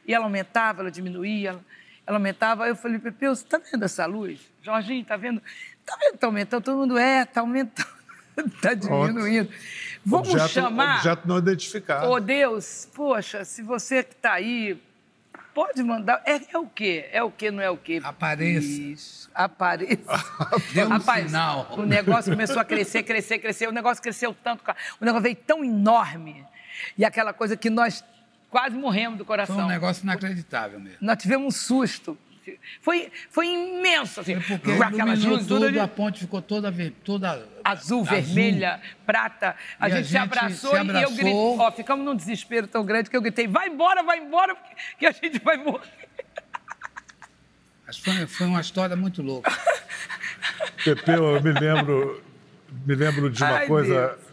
E 0.06 0.14
ela 0.14 0.24
aumentava, 0.24 0.82
ela 0.82 0.90
diminuía, 0.90 1.50
ela, 1.50 1.60
ela 2.06 2.16
aumentava. 2.18 2.62
Aí 2.64 2.70
eu 2.70 2.76
falei, 2.76 2.98
Pepeu, 3.00 3.34
você 3.34 3.44
tá 3.44 3.58
vendo 3.72 3.84
essa 3.84 4.06
luz? 4.06 4.38
Jorginho, 4.62 5.04
tá 5.04 5.16
vendo? 5.16 5.42
Tá 5.88 5.96
vendo 5.98 6.12
que 6.12 6.18
tá 6.18 6.26
aumentando? 6.26 6.62
Todo 6.62 6.76
mundo 6.76 6.98
é, 6.98 7.24
tá 7.24 7.40
aumentando. 7.40 7.88
tá 8.60 8.74
diminuindo. 8.74 9.50
Vamos 10.04 10.28
objeto, 10.28 10.50
chamar. 10.50 10.96
Objeto 10.96 11.26
não 11.26 11.38
identificado. 11.38 12.10
Ô 12.10 12.20
Deus, 12.20 12.86
poxa, 12.94 13.42
se 13.42 13.62
você 13.62 14.02
que 14.02 14.12
está 14.12 14.34
aí, 14.34 14.78
pode 15.54 15.82
mandar. 15.82 16.22
É, 16.26 16.40
é 16.52 16.58
o 16.58 16.66
quê? 16.66 17.08
É 17.10 17.22
o 17.22 17.30
quê, 17.30 17.50
não 17.50 17.62
é 17.62 17.70
o 17.70 17.76
quê? 17.78 18.02
Apareça. 18.04 18.66
Isso, 18.66 19.30
apareça. 19.34 20.24
Dê 20.74 20.84
um 20.84 20.88
Rapaz, 20.88 21.26
sinal. 21.26 21.68
o 21.72 21.82
negócio 21.82 22.30
começou 22.30 22.60
a 22.60 22.64
crescer, 22.66 23.02
crescer, 23.02 23.38
crescer. 23.38 23.66
O 23.66 23.72
negócio 23.72 24.02
cresceu 24.02 24.36
tanto, 24.44 24.62
o 25.00 25.04
negócio 25.04 25.22
veio 25.22 25.36
tão 25.36 25.64
enorme. 25.64 26.44
E 26.98 27.04
aquela 27.04 27.32
coisa 27.32 27.56
que 27.56 27.70
nós 27.70 28.04
quase 28.50 28.76
morremos 28.76 29.16
do 29.16 29.24
Foi 29.24 29.36
coração. 29.36 29.58
um 29.58 29.66
negócio 29.66 30.04
inacreditável 30.04 30.78
mesmo. 30.78 30.98
Nós 31.00 31.16
tivemos 31.16 31.46
um 31.46 31.50
susto. 31.50 32.18
Foi, 32.80 33.10
foi 33.30 33.46
imenso, 33.48 34.20
assim. 34.20 34.40
Foi 34.40 34.58
porque 34.58 34.76
com 34.76 34.82
aquelas 34.82 35.22
luzes 35.24 35.46
tudo, 35.46 35.70
de- 35.72 35.78
a 35.80 35.88
ponte 35.88 36.20
ficou 36.20 36.40
toda, 36.40 36.72
toda 37.04 37.46
azul, 37.64 38.04
vermelha, 38.04 38.80
prata. 39.06 39.54
A 39.78 39.88
E 39.88 39.92
a 39.92 39.96
gente, 39.96 40.08
se 40.08 40.16
abraçou 40.18 40.70
se 40.70 40.76
e 40.76 40.78
eu 40.78 40.82
abraçou. 40.82 41.14
gritei. 41.16 41.32
Ó, 41.34 41.72
ficamos 41.72 42.04
num 42.04 42.14
desespero 42.14 42.66
tão 42.66 42.84
grande 42.84 43.10
que 43.10 43.16
eu 43.16 43.22
gritei: 43.22 43.46
vai 43.48 43.68
embora, 43.68 44.02
vai 44.02 44.18
embora, 44.18 44.56
que 44.98 45.06
a 45.06 45.10
gente 45.12 45.38
vai 45.40 45.56
morrer. 45.56 45.88
Mas 47.86 47.98
foi, 47.98 48.26
foi 48.26 48.46
uma 48.46 48.60
história 48.60 48.94
muito 48.96 49.22
louca. 49.22 49.50
Pepeu, 50.84 51.34
eu 51.36 51.42
me 51.42 51.52
lembro, 51.52 52.22
me 52.86 52.94
lembro 52.94 53.30
de 53.30 53.42
uma 53.42 53.56
Ai, 53.58 53.66
coisa. 53.66 54.18
Eu- 54.20 54.28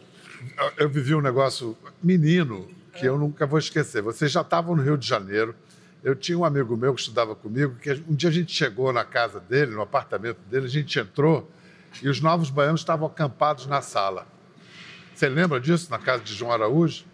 Eu 0.78 0.90
vivi 0.90 1.14
um 1.16 1.22
negócio 1.22 1.78
menino 2.02 2.70
que 2.94 3.06
eu 3.06 3.18
nunca 3.18 3.46
vou 3.46 3.58
esquecer. 3.60 4.02
Vocês 4.02 4.32
já 4.32 4.42
estavam 4.42 4.76
no 4.76 4.82
Rio 4.84 4.98
de 4.98 5.06
Janeiro. 5.08 5.56
Eu 6.06 6.16
tinha 6.16 6.38
um 6.38 6.46
amigo 6.46 6.78
meu 6.78 6.94
que 6.94 7.02
estudava 7.02 7.34
comigo, 7.34 7.78
que 7.82 7.92
um 8.08 8.14
dia 8.14 8.30
a 8.30 8.32
gente 8.32 8.54
chegou 8.54 8.94
na 8.94 9.04
casa 9.04 9.40
dele, 9.40 9.72
no 9.72 9.82
apartamento 9.82 10.38
dele, 10.48 10.68
a 10.68 10.70
gente 10.70 11.00
entrou 11.00 11.50
e 12.00 12.08
os 12.08 12.22
novos 12.22 12.52
baianos 12.52 12.82
estavam 12.82 13.08
acampados 13.08 13.66
na 13.66 13.82
sala. 13.82 14.28
Você 15.16 15.28
lembra 15.28 15.60
disso, 15.60 15.90
na 15.90 15.98
casa 15.98 16.22
de 16.24 16.32
João 16.32 16.52
Araújo? 16.52 17.06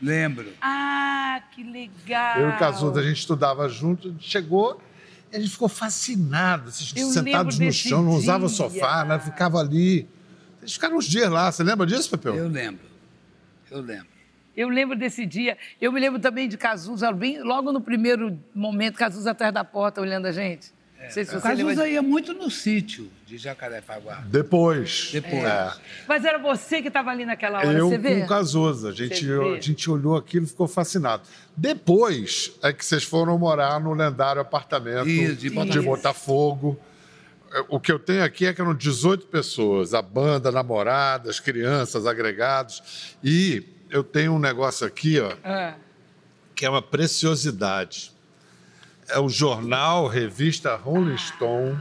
Lembro. 0.00 0.46
Ah, 0.62 1.42
que 1.50 1.64
legal. 1.64 2.38
Eu 2.38 2.50
e 2.50 2.52
o 2.52 2.58
Casuda, 2.58 3.00
a 3.00 3.02
gente 3.02 3.18
estudava 3.18 3.68
junto, 3.68 4.14
chegou 4.20 4.80
e 5.32 5.36
a 5.36 5.40
gente 5.40 5.50
ficou 5.50 5.68
fascinado, 5.68 6.70
sentados 6.70 7.58
no 7.58 7.72
chão, 7.72 8.04
não 8.04 8.12
usava 8.12 8.46
dia. 8.46 8.56
sofá, 8.56 9.04
né? 9.04 9.18
ficava 9.18 9.58
ali. 9.58 10.08
Eles 10.60 10.74
ficaram 10.74 10.96
uns 10.96 11.06
dias 11.06 11.28
lá, 11.28 11.50
você 11.50 11.64
lembra 11.64 11.84
disso, 11.84 12.08
Pepeu? 12.08 12.36
Eu 12.36 12.46
lembro. 12.46 12.86
Eu 13.68 13.80
lembro. 13.80 14.17
Eu 14.58 14.68
lembro 14.68 14.98
desse 14.98 15.24
dia. 15.24 15.56
Eu 15.80 15.92
me 15.92 16.00
lembro 16.00 16.18
também 16.18 16.48
de 16.48 16.56
Cazuza, 16.58 17.12
bem, 17.12 17.40
logo 17.42 17.70
no 17.70 17.80
primeiro 17.80 18.36
momento, 18.52 18.96
Cazuza 18.96 19.30
atrás 19.30 19.54
da 19.54 19.62
porta 19.62 20.00
olhando 20.00 20.26
a 20.26 20.32
gente. 20.32 20.76
Não 21.00 21.10
sei 21.10 21.24
se 21.24 21.30
O 21.36 21.40
você 21.40 21.48
lembra. 21.50 21.64
Cazuza 21.66 21.88
ia 21.88 22.02
muito 22.02 22.34
no 22.34 22.50
sítio 22.50 23.08
de 23.24 23.38
Jacarepaguá. 23.38 24.24
Depois. 24.26 25.10
Depois. 25.12 25.44
É. 25.44 25.72
Mas 26.08 26.24
era 26.24 26.38
você 26.38 26.82
que 26.82 26.88
estava 26.88 27.10
ali 27.12 27.24
naquela 27.24 27.58
hora, 27.58 27.72
Eu 27.78 27.88
você 27.88 27.98
vê? 27.98 28.18
com 28.18 28.24
o 28.24 28.28
Cazuza, 28.28 28.88
a 28.88 28.92
gente, 28.92 29.24
a 29.30 29.60
gente 29.60 29.88
olhou 29.88 30.16
aquilo 30.16 30.44
e 30.44 30.48
ficou 30.48 30.66
fascinado. 30.66 31.22
Depois 31.56 32.52
é 32.60 32.72
que 32.72 32.84
vocês 32.84 33.04
foram 33.04 33.38
morar 33.38 33.78
no 33.78 33.94
lendário 33.94 34.42
apartamento 34.42 35.08
Isso, 35.08 35.36
de 35.36 35.50
Botafogo. 35.50 35.84
Botafogo. 35.84 36.80
É, 37.52 37.64
O 37.68 37.78
que 37.78 37.92
eu 37.92 37.98
tenho 38.00 38.24
aqui 38.24 38.44
é 38.46 38.52
que 38.52 38.60
eram 38.60 38.74
18 38.74 39.26
pessoas, 39.28 39.94
a 39.94 40.02
banda, 40.02 40.50
namoradas, 40.50 41.38
crianças, 41.38 42.06
agregados. 42.06 43.16
E 43.22 43.62
eu 43.90 44.04
tenho 44.04 44.32
um 44.34 44.38
negócio 44.38 44.86
aqui, 44.86 45.18
ó, 45.20 45.32
Ah, 45.44 45.74
que 46.54 46.64
é 46.66 46.70
uma 46.70 46.82
preciosidade. 46.82 48.12
É 49.08 49.18
o 49.18 49.28
jornal, 49.28 50.06
revista 50.06 50.76
Rolling 50.76 51.16
Stone, 51.16 51.78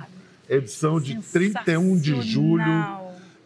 edição 0.50 1.00
de 1.00 1.20
31 1.22 2.00
de 2.00 2.20
julho 2.22 2.98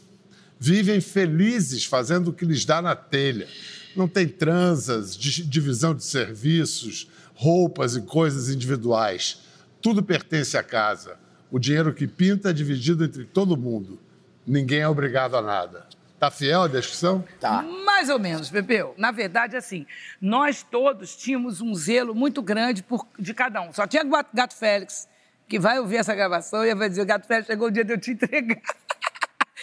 Vivem 0.60 1.02
felizes 1.02 1.84
fazendo 1.86 2.30
o 2.30 2.34
que 2.34 2.46
lhes 2.46 2.64
dá 2.64 2.82
na 2.82 2.96
telha. 2.96 3.48
Não 3.96 4.08
tem 4.08 4.28
transas, 4.28 5.16
di- 5.18 5.44
divisão 5.44 5.94
de 5.94 6.04
serviços, 6.04 7.08
roupas 7.36 7.96
e 7.96 8.02
coisas 8.02 8.50
individuais. 8.50 9.40
Tudo 9.82 10.02
pertence 10.02 10.56
à 10.56 10.64
casa. 10.64 11.18
O 11.52 11.60
dinheiro 11.60 11.94
que 11.94 12.08
pinta 12.08 12.50
é 12.50 12.54
dividido 12.54 13.04
entre 13.04 13.26
todo 13.26 13.58
mundo. 13.58 14.00
Ninguém 14.48 14.80
é 14.80 14.88
obrigado 14.88 15.36
a 15.36 15.42
nada. 15.42 15.86
Tá 16.24 16.32
fiel 16.32 16.62
à 16.62 16.68
descrição? 16.70 17.22
Tá. 17.38 17.62
Mais 17.86 18.10
ou 18.10 18.18
menos, 18.18 18.50
Pepeu. 18.50 18.94
Na 18.98 19.12
verdade, 19.12 19.58
assim, 19.58 19.86
nós 20.22 20.64
todos 20.64 21.18
tínhamos 21.18 21.60
um 21.60 21.76
zelo 21.76 22.16
muito 22.16 22.42
grande 22.42 22.82
por, 22.82 23.06
de 23.20 23.34
cada 23.34 23.60
um. 23.60 23.74
Só 23.74 23.86
tinha 23.86 24.06
Gato 24.06 24.30
Gato 24.34 24.56
Félix, 24.56 25.06
que 25.50 25.60
vai 25.60 25.80
ouvir 25.80 25.98
essa 25.98 26.16
gravação 26.16 26.64
e 26.64 26.74
vai 26.74 26.88
dizer: 26.88 27.02
o 27.02 27.06
Gato 27.06 27.28
Félix 27.28 27.48
chegou 27.48 27.68
o 27.68 27.72
dia 27.72 27.84
de 27.84 27.92
eu 27.92 28.00
te 28.00 28.12
entregar. 28.12 28.62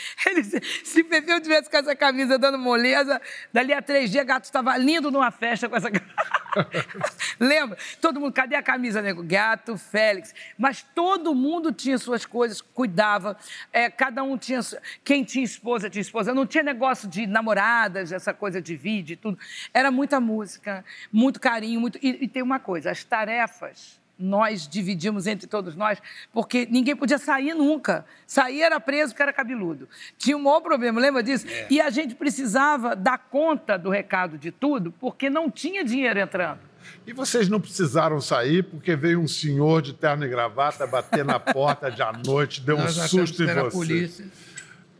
Ele 0.26 0.42
disse, 0.42 0.60
se 0.84 1.04
Pepeu 1.04 1.40
tivesse 1.40 1.70
com 1.70 1.76
essa 1.76 1.94
camisa 1.94 2.38
dando 2.38 2.58
moleza, 2.58 3.20
dali 3.52 3.72
a 3.72 3.82
três 3.82 4.10
dias, 4.10 4.24
Gato 4.24 4.44
estava 4.44 4.76
lindo 4.76 5.10
numa 5.10 5.30
festa 5.30 5.68
com 5.68 5.76
essa 5.76 5.90
camisa. 5.90 6.14
Lembra? 7.38 7.78
Todo 8.00 8.20
mundo, 8.20 8.32
cadê 8.32 8.54
a 8.54 8.62
camisa, 8.62 9.00
nego? 9.00 9.22
Gato, 9.22 9.76
Félix. 9.76 10.34
Mas 10.58 10.82
todo 10.94 11.34
mundo 11.34 11.72
tinha 11.72 11.98
suas 11.98 12.26
coisas, 12.26 12.60
cuidava. 12.60 13.36
É, 13.72 13.88
cada 13.90 14.22
um 14.22 14.36
tinha. 14.36 14.60
Quem 15.04 15.24
tinha 15.24 15.44
esposa, 15.44 15.88
tinha 15.88 16.02
esposa. 16.02 16.34
Não 16.34 16.46
tinha 16.46 16.62
negócio 16.62 17.08
de 17.08 17.26
namoradas, 17.26 18.12
essa 18.12 18.34
coisa 18.34 18.60
de 18.60 18.76
vídeo 18.76 19.14
e 19.14 19.16
tudo. 19.16 19.38
Era 19.72 19.90
muita 19.90 20.20
música, 20.20 20.84
muito 21.12 21.40
carinho, 21.40 21.80
muito. 21.80 21.98
E, 22.02 22.24
e 22.24 22.28
tem 22.28 22.42
uma 22.42 22.58
coisa: 22.58 22.90
as 22.90 23.04
tarefas 23.04 24.00
nós 24.20 24.68
dividimos 24.68 25.26
entre 25.26 25.46
todos 25.46 25.74
nós, 25.74 25.98
porque 26.32 26.66
ninguém 26.70 26.94
podia 26.94 27.18
sair 27.18 27.54
nunca. 27.54 28.04
Sair 28.26 28.62
era 28.62 28.78
preso 28.78 29.12
porque 29.12 29.22
era 29.22 29.32
cabeludo. 29.32 29.88
Tinha 30.18 30.36
um 30.36 30.42
maior 30.42 30.60
problema, 30.60 31.00
lembra 31.00 31.22
disso? 31.22 31.46
É. 31.48 31.66
E 31.70 31.80
a 31.80 31.90
gente 31.90 32.14
precisava 32.14 32.94
dar 32.94 33.18
conta 33.18 33.78
do 33.78 33.90
recado 33.90 34.36
de 34.36 34.50
tudo, 34.50 34.92
porque 35.00 35.30
não 35.30 35.50
tinha 35.50 35.84
dinheiro 35.84 36.18
entrando. 36.20 36.60
E 37.06 37.12
vocês 37.12 37.48
não 37.48 37.60
precisaram 37.60 38.20
sair 38.20 38.62
porque 38.62 38.94
veio 38.94 39.20
um 39.20 39.28
senhor 39.28 39.82
de 39.82 39.92
terno 39.92 40.24
e 40.24 40.28
gravata 40.28 40.86
bater 40.86 41.24
na 41.24 41.38
porta 41.38 41.90
de 41.90 42.02
à 42.02 42.12
noite, 42.12 42.60
deu 42.60 42.76
um 42.76 42.88
susto 42.88 43.42
em 43.42 43.46
você. 43.46 43.70
Polícia. 43.70 44.26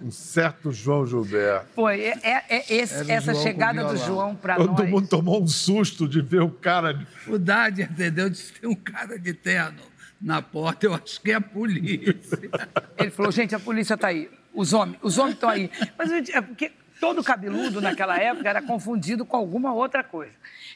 Um 0.03 0.11
certo 0.11 0.73
João 0.73 1.07
Gilberto. 1.07 1.69
Foi, 1.75 2.01
é, 2.01 2.19
é, 2.23 2.45
é 2.49 2.75
esse, 2.75 3.11
essa 3.11 3.33
João 3.33 3.43
chegada 3.45 3.85
do 3.85 3.97
João 3.97 4.35
para 4.35 4.59
nós. 4.59 4.67
Todo 4.67 4.87
mundo 4.87 5.09
tomou 5.09 5.43
um 5.43 5.47
susto 5.47 6.09
de 6.09 6.21
ver 6.21 6.41
o 6.41 6.51
cara. 6.51 7.07
O 7.27 7.39
Dade, 7.39 7.83
entendeu? 7.83 8.31
De 8.31 8.43
ter 8.43 8.67
um 8.67 8.75
cara 8.75 9.19
de 9.19 9.35
terno 9.35 9.91
na 10.21 10.43
porta, 10.43 10.87
eu 10.87 10.95
acho 10.95 11.21
que 11.21 11.33
é 11.33 11.35
a 11.35 11.41
polícia. 11.41 12.39
Ele 12.99 13.11
falou, 13.11 13.33
gente, 13.33 13.55
a 13.55 13.59
polícia 13.59 13.95
está 13.95 14.09
aí. 14.09 14.31
Os 14.53 14.73
homens, 14.73 14.99
os 15.03 15.17
homens 15.17 15.35
estão 15.35 15.49
aí. 15.49 15.71
Mas 15.97 16.11
é 16.11 16.41
porque 16.41 16.73
todo 17.01 17.25
cabeludo 17.25 17.81
naquela 17.81 18.19
época 18.19 18.49
era 18.49 18.61
confundido 18.61 19.25
com 19.25 19.37
alguma 19.37 19.73
outra 19.73 20.05
coisa. 20.05 20.33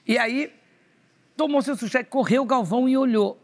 E 0.07 0.17
aí 0.17 0.53
tomou 1.37 1.61
seu 1.61 1.77
susto, 1.77 2.03
correu 2.07 2.43
o 2.43 2.47
Galvão 2.47 2.89
e 2.89 2.97
olhou. 2.97 3.41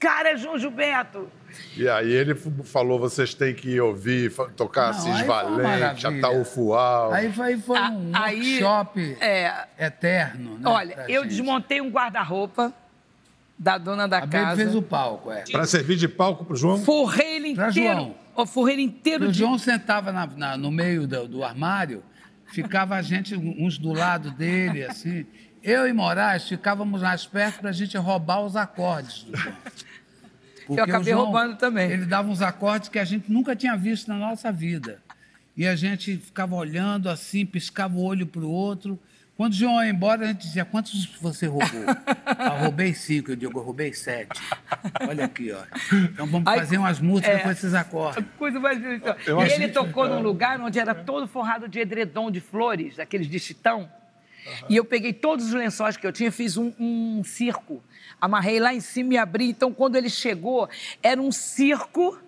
Cara, 0.00 0.30
é 0.30 0.36
João 0.38 0.58
Gilberto. 0.58 1.28
E 1.76 1.86
aí 1.86 2.10
ele 2.10 2.34
falou, 2.64 2.98
vocês 2.98 3.34
têm 3.34 3.54
que 3.54 3.78
ouvir, 3.78 4.32
tocar 4.56 4.94
Não, 4.94 5.12
Assis 5.12 5.26
Valente, 5.26 6.06
Ataúfual. 6.06 7.12
Aí 7.12 7.30
foi, 7.30 7.58
foi 7.58 7.78
um 7.78 8.10
aí, 8.14 8.62
workshop 8.62 9.16
é, 9.20 9.66
eterno. 9.78 10.58
Né, 10.58 10.62
olha, 10.64 11.04
eu 11.06 11.22
gente. 11.22 11.32
desmontei 11.32 11.82
um 11.82 11.90
guarda-roupa 11.90 12.72
da 13.58 13.76
dona 13.76 14.08
da 14.08 14.18
a 14.18 14.26
casa. 14.26 14.62
Ele 14.62 14.70
fez 14.70 14.74
o 14.74 14.80
palco, 14.80 15.30
é. 15.30 15.44
Para 15.52 15.66
servir 15.66 15.96
de 15.96 16.08
palco 16.08 16.46
para 16.46 16.54
o 16.54 16.56
João? 16.56 16.78
Forrei 16.78 17.36
ele 17.36 17.48
inteiro. 17.48 17.72
João. 17.72 18.14
O 18.34 18.46
forrei 18.46 18.80
inteiro. 18.80 19.26
O 19.26 19.32
de... 19.32 19.38
João 19.38 19.58
sentava 19.58 20.10
na, 20.12 20.26
na, 20.26 20.56
no 20.56 20.70
meio 20.70 21.06
do, 21.06 21.28
do 21.28 21.44
armário, 21.44 22.02
ficava 22.46 22.94
a 22.94 23.02
gente, 23.02 23.36
uns 23.36 23.76
do 23.76 23.92
lado 23.92 24.30
dele, 24.30 24.82
assim. 24.82 25.26
Eu 25.62 25.86
e 25.86 25.92
Moraes 25.92 26.48
ficávamos 26.48 27.02
mais 27.02 27.26
perto 27.26 27.60
para 27.60 27.68
a 27.68 27.72
gente 27.72 27.94
roubar 27.98 28.40
os 28.40 28.56
acordes 28.56 29.24
do 29.24 29.36
João. 29.36 29.56
Porque 30.70 30.80
eu 30.80 30.84
acabei 30.84 31.12
João, 31.12 31.24
roubando 31.24 31.56
também. 31.56 31.90
Ele 31.90 32.06
dava 32.06 32.28
uns 32.28 32.40
acordes 32.40 32.88
que 32.88 32.98
a 33.00 33.04
gente 33.04 33.30
nunca 33.30 33.56
tinha 33.56 33.76
visto 33.76 34.06
na 34.06 34.16
nossa 34.16 34.52
vida. 34.52 35.02
E 35.56 35.66
a 35.66 35.74
gente 35.74 36.16
ficava 36.16 36.54
olhando 36.54 37.10
assim, 37.10 37.44
piscava 37.44 37.96
o 37.96 38.04
olho 38.04 38.24
para 38.24 38.42
o 38.42 38.48
outro. 38.48 38.96
Quando 39.36 39.52
o 39.52 39.56
João 39.56 39.82
ia 39.82 39.90
embora, 39.90 40.26
a 40.26 40.28
gente 40.28 40.42
dizia, 40.42 40.64
quantos 40.64 41.06
você 41.20 41.46
roubou? 41.46 41.66
ah, 42.24 42.50
roubei 42.60 42.94
cinco. 42.94 43.32
Eu 43.32 43.36
digo, 43.36 43.58
eu 43.58 43.64
roubei 43.64 43.92
sete. 43.92 44.40
Olha 45.08 45.24
aqui, 45.24 45.50
ó. 45.50 45.62
Então 45.92 46.26
vamos 46.26 46.46
Aí, 46.46 46.60
fazer 46.60 46.78
umas 46.78 47.00
músicas 47.00 47.34
é, 47.34 47.38
com 47.40 47.50
esses 47.50 47.74
acordes. 47.74 48.24
Coisa 48.38 48.60
mais 48.60 48.78
então. 48.78 49.16
E 49.44 49.52
ele 49.52 49.68
tocou 49.70 50.08
num 50.08 50.22
lugar 50.22 50.60
onde 50.60 50.78
era 50.78 50.94
todo 50.94 51.26
forrado 51.26 51.68
de 51.68 51.80
edredom 51.80 52.30
de 52.30 52.40
flores, 52.40 53.00
aqueles 53.00 53.26
de 53.26 53.40
chitão. 53.40 53.90
Uhum. 54.50 54.66
E 54.68 54.76
eu 54.76 54.84
peguei 54.84 55.12
todos 55.12 55.46
os 55.46 55.52
lençóis 55.52 55.96
que 55.96 56.06
eu 56.06 56.12
tinha, 56.12 56.32
fiz 56.32 56.56
um, 56.56 56.72
um 56.78 57.22
circo. 57.24 57.82
Amarrei 58.20 58.60
lá 58.60 58.74
em 58.74 58.80
cima 58.80 59.14
e 59.14 59.18
abri. 59.18 59.50
Então, 59.50 59.72
quando 59.72 59.96
ele 59.96 60.10
chegou, 60.10 60.68
era 61.02 61.20
um 61.20 61.32
circo 61.32 62.18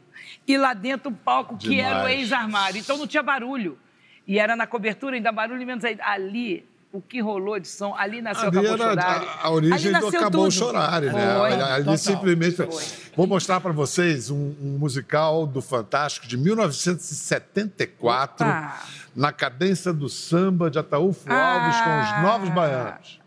e 0.47 0.57
lá 0.57 0.75
dentro 0.75 1.11
o 1.11 1.15
palco 1.15 1.57
que 1.57 1.69
Demais. 1.69 1.87
era 1.87 2.05
o 2.05 2.09
ex-armário. 2.09 2.79
Então 2.79 2.97
não 2.97 3.07
tinha 3.07 3.23
barulho. 3.23 3.79
E 4.27 4.39
era 4.39 4.57
na 4.57 4.67
cobertura, 4.67 5.17
ainda 5.17 5.33
barulho 5.33 5.67
menos 5.67 5.85
aí. 5.85 5.99
Ali, 6.01 6.65
o 6.93 7.01
que 7.01 7.21
rolou 7.21 7.59
de 7.59 7.69
som, 7.69 7.95
ali 7.97 8.21
nasceu 8.21 8.49
ali 8.49 8.59
Acabou 8.59 8.79
Chorar. 8.79 9.23
A, 9.23 9.47
a 9.47 9.51
origem 9.51 9.93
do 9.93 10.09
Acabou 10.09 10.45
tudo. 10.45 10.53
Chorar, 10.53 11.03
né? 11.03 11.11
Foi, 11.11 11.53
ali 11.53 11.85
total. 11.85 11.99
simplesmente. 11.99 12.57
Foi. 12.57 12.85
Vou 13.17 13.27
mostrar 13.27 13.61
para 13.61 13.73
vocês 13.73 14.31
um, 14.31 14.55
um, 14.61 14.79
musical 14.79 15.47
do 15.47 15.61
Fantástico 15.61 16.27
de 16.27 16.37
1974. 16.37 18.47
Opa 18.47 19.02
na 19.15 19.33
cadência 19.33 19.93
do 19.93 20.09
samba 20.09 20.71
de 20.71 20.79
Ataúfo 20.79 21.27
ah. 21.29 21.55
Alves 21.55 21.81
com 21.81 22.01
os 22.01 22.23
Novos 22.23 22.49
Baianos. 22.51 23.22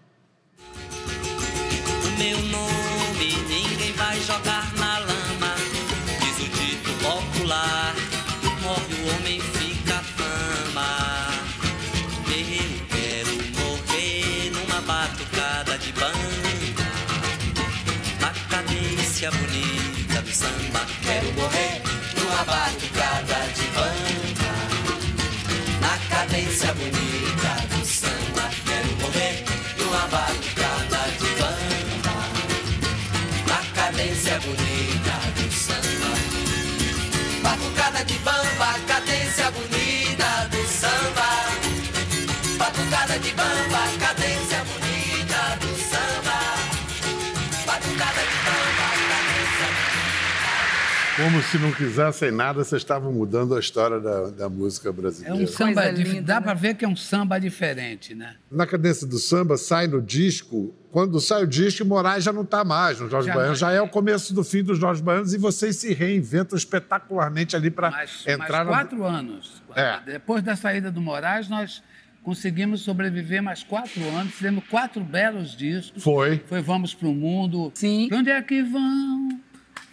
Se 51.45 51.57
não 51.57 51.71
quisessem 51.71 52.31
nada, 52.31 52.63
vocês 52.63 52.81
estavam 52.81 53.11
mudando 53.11 53.55
a 53.55 53.59
história 53.59 53.99
da, 53.99 54.29
da 54.29 54.49
música 54.49 54.91
brasileira. 54.91 55.39
É 55.39 55.43
um 55.43 55.47
samba, 55.47 55.89
linda, 55.89 56.21
dá 56.21 56.35
né? 56.35 56.41
para 56.41 56.53
ver 56.53 56.75
que 56.75 56.85
é 56.85 56.87
um 56.87 56.95
samba 56.95 57.39
diferente, 57.39 58.13
né? 58.13 58.35
Na 58.51 58.65
cadência 58.65 59.05
do 59.07 59.17
samba, 59.17 59.57
sai 59.57 59.87
no 59.87 60.01
disco, 60.01 60.73
quando 60.91 61.19
sai 61.19 61.43
o 61.43 61.47
disco, 61.47 61.85
Moraes 61.85 62.23
já 62.23 62.31
não 62.31 62.43
está 62.43 62.63
mais 62.63 62.99
no 62.99 63.09
Jorge 63.09 63.31
Baiano, 63.31 63.55
já 63.55 63.71
é 63.71 63.81
o 63.81 63.87
começo 63.87 64.33
do 64.33 64.43
fim 64.43 64.63
dos 64.63 64.77
Jorge 64.77 65.01
Baianos 65.01 65.33
e 65.33 65.37
vocês 65.37 65.75
se 65.75 65.93
reinventam 65.93 66.57
espetacularmente 66.57 67.55
ali 67.55 67.69
para 67.69 68.05
entrar... 68.27 68.65
Mais 68.65 68.77
quatro 68.77 68.97
no... 68.97 69.05
anos. 69.05 69.63
É. 69.75 69.99
Depois 70.05 70.41
da 70.41 70.55
saída 70.55 70.91
do 70.91 71.01
Moraes, 71.01 71.49
nós 71.49 71.83
conseguimos 72.23 72.81
sobreviver 72.81 73.41
mais 73.41 73.63
quatro 73.63 74.01
anos, 74.09 74.33
fizemos 74.33 74.63
quatro 74.69 75.03
belos 75.03 75.55
discos. 75.55 76.01
Foi. 76.03 76.43
Foi 76.47 76.61
Vamos 76.61 76.93
para 76.93 77.07
o 77.07 77.13
Mundo. 77.13 77.71
Sim. 77.75 78.07
Pra 78.09 78.17
onde 78.17 78.31
é 78.31 78.41
que 78.41 78.63
vão? 78.63 79.29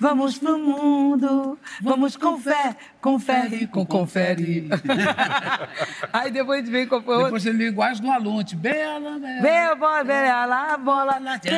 Vamos 0.02 0.36
pro 0.36 0.58
mundo, 0.58 1.56
vamos 1.80 2.16
com 2.16 2.36
fé, 2.36 2.74
confere, 3.00 3.68
com 3.68 3.86
confere. 3.86 4.68
Aí 6.12 6.28
depois 6.32 6.68
vem 6.68 6.88
com 6.88 6.96
o 6.96 7.24
Depois 7.24 7.46
ele 7.46 7.66
linguagem 7.66 8.02
do 8.02 8.10
Alunte. 8.10 8.56
Bela, 8.56 9.16
bela. 9.20 9.40
Bela, 9.40 9.74
bola, 9.76 10.02
bela, 10.02 10.76
bola, 10.76 11.20
na 11.20 11.38
tele. 11.38 11.56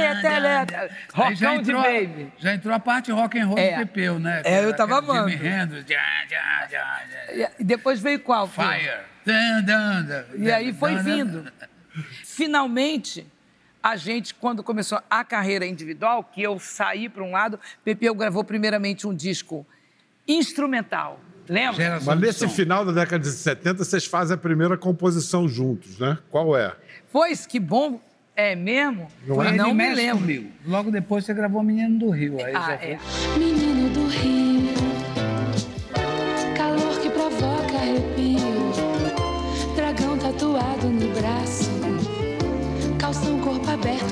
Rockão 1.15 1.63
de 1.63 1.73
baby. 1.73 2.33
Já 2.37 2.53
entrou 2.53 2.75
a 2.75 2.79
parte 2.79 3.11
rock 3.11 3.39
and 3.39 3.47
roll 3.47 3.59
é. 3.59 3.71
do 3.71 3.77
Pepeu, 3.79 4.19
né? 4.19 4.43
É, 4.45 4.63
eu 4.63 4.77
tava 4.77 4.99
amando. 4.99 5.31
E 7.59 7.65
depois 7.65 7.99
veio 7.99 8.21
qual? 8.21 8.47
Fire. 8.47 9.07
E 10.37 10.53
aí 10.53 10.75
foi 10.75 10.97
vindo. 10.97 11.51
Finalmente 12.23 13.27
a 13.85 13.97
gente, 13.97 14.35
quando 14.35 14.63
começou 14.63 14.99
a 15.11 15.23
carreira 15.23 15.67
individual, 15.67 16.25
que 16.25 16.41
eu 16.41 16.59
saí 16.59 17.07
para 17.07 17.23
um 17.23 17.33
lado, 17.33 17.61
Pepeu 17.85 18.15
gravou 18.15 18.43
primeiramente 18.43 19.07
um 19.07 19.15
disco 19.15 19.67
instrumental. 20.27 21.21
Lembra? 21.47 22.01
Mas 22.03 22.19
nesse 22.19 22.49
final 22.49 22.83
da 22.87 22.93
década 22.93 23.23
de 23.23 23.31
70, 23.31 23.85
vocês 23.85 24.07
fazem 24.07 24.37
a 24.37 24.39
primeira 24.39 24.79
composição 24.79 25.47
juntos, 25.47 25.99
né? 25.99 26.17
Qual 26.31 26.57
é? 26.57 26.75
Pois, 27.13 27.47
que 27.47 27.61
bom. 27.61 28.01
É 28.35 28.57
mesmo? 28.57 29.07
Não, 29.27 29.43
é? 29.43 29.53
não 29.53 29.75
me 29.75 29.95
lembro. 29.95 30.23
Comigo. 30.23 30.51
Logo 30.67 30.91
depois 30.91 31.25
você 31.25 31.35
gravou 31.35 31.63
Menino 31.63 31.99
do 31.99 32.11
Rio. 32.11 32.43
Aí 32.45 32.53
ah, 32.57 32.73
é. 32.81 32.99
Menino 33.39 33.91
do 33.91 34.07
Rio, 34.09 34.34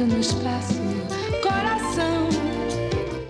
aberto 0.03 0.07
no 0.07 0.19
espaço, 0.19 0.75
coração. 1.43 2.29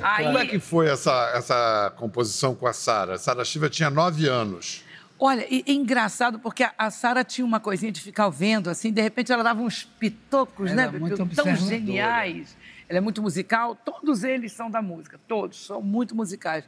Aí... 0.03 0.25
Como 0.25 0.39
é 0.39 0.47
que 0.47 0.59
foi 0.59 0.89
essa, 0.89 1.33
essa 1.35 1.93
composição 1.97 2.55
com 2.55 2.67
a 2.67 2.73
Sara? 2.73 3.19
Sara 3.19 3.45
Shiva 3.45 3.69
tinha 3.69 3.91
nove 3.91 4.27
anos. 4.27 4.83
Olha, 5.19 5.47
e, 5.49 5.63
e 5.67 5.75
engraçado 5.75 6.39
porque 6.41 6.65
a, 6.65 6.73
a 6.77 6.91
Sara 6.91 7.23
tinha 7.23 7.45
uma 7.45 7.61
coisinha 7.61 7.93
de 7.93 8.01
ficar 8.01 8.29
vendo, 8.29 8.69
assim, 8.69 8.93
de 8.93 9.01
repente 9.01 9.31
ela 9.31 9.45
dava 9.45 9.61
uns 9.61 9.85
pitocos, 9.85 10.71
Ela 10.71 10.91
né, 10.91 10.97
é 10.97 10.99
muito 10.99 11.27
tão 11.27 11.55
geniais. 11.55 12.57
Ela 12.93 12.99
é 12.99 13.01
muito 13.01 13.23
musical, 13.23 13.75
todos 13.75 14.23
eles 14.23 14.53
são 14.53 14.71
da 14.71 14.83
música, 14.83 15.19
todos 15.27 15.65
são 15.65 15.81
muito 15.81 16.15
musicais. 16.15 16.63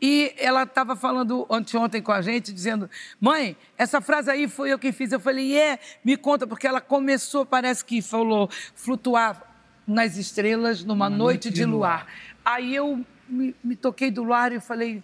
E 0.00 0.32
ela 0.38 0.62
estava 0.62 0.94
falando 0.94 1.44
anteontem 1.50 2.00
com 2.00 2.12
a 2.12 2.22
gente, 2.22 2.52
dizendo: 2.52 2.88
Mãe, 3.20 3.56
essa 3.76 4.00
frase 4.00 4.30
aí 4.30 4.46
foi 4.46 4.72
eu 4.72 4.78
que 4.78 4.92
fiz. 4.92 5.10
Eu 5.10 5.18
falei: 5.18 5.58
É, 5.58 5.80
me 6.04 6.16
conta, 6.16 6.46
porque 6.46 6.68
ela 6.68 6.80
começou, 6.80 7.44
parece 7.44 7.84
que 7.84 8.00
falou, 8.00 8.48
flutuar 8.76 9.42
nas 9.84 10.16
estrelas 10.16 10.84
numa 10.84 11.10
noite, 11.10 11.50
de 11.50 11.64
luar. 11.64 12.06
Aí 12.44 12.72
eu 12.72 13.04
me, 13.28 13.52
me 13.64 13.74
toquei 13.74 14.12
do 14.12 14.22
luar 14.22 14.52
e 14.52 14.60
falei: 14.60 15.02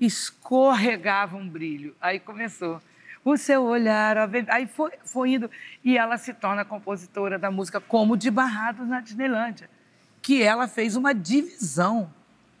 escorregava 0.00 1.36
um 1.36 1.48
brilho. 1.48 1.92
Aí 2.00 2.20
começou. 2.20 2.80
O 3.24 3.36
seu 3.36 3.64
olhar, 3.64 4.16
aí 4.48 4.68
foi, 4.68 4.92
foi 5.04 5.30
indo. 5.30 5.50
E 5.82 5.98
ela 5.98 6.16
se 6.18 6.32
torna 6.32 6.64
compositora 6.64 7.36
da 7.36 7.50
música 7.50 7.80
como 7.80 8.16
de 8.16 8.30
Barrados 8.30 8.86
na 8.86 9.00
Disneylândia, 9.00 9.68
que 10.24 10.42
ela 10.42 10.66
fez 10.66 10.96
uma 10.96 11.14
divisão. 11.14 12.10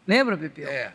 Lembra, 0.06 0.36
Pepeu? 0.36 0.68
É. 0.68 0.92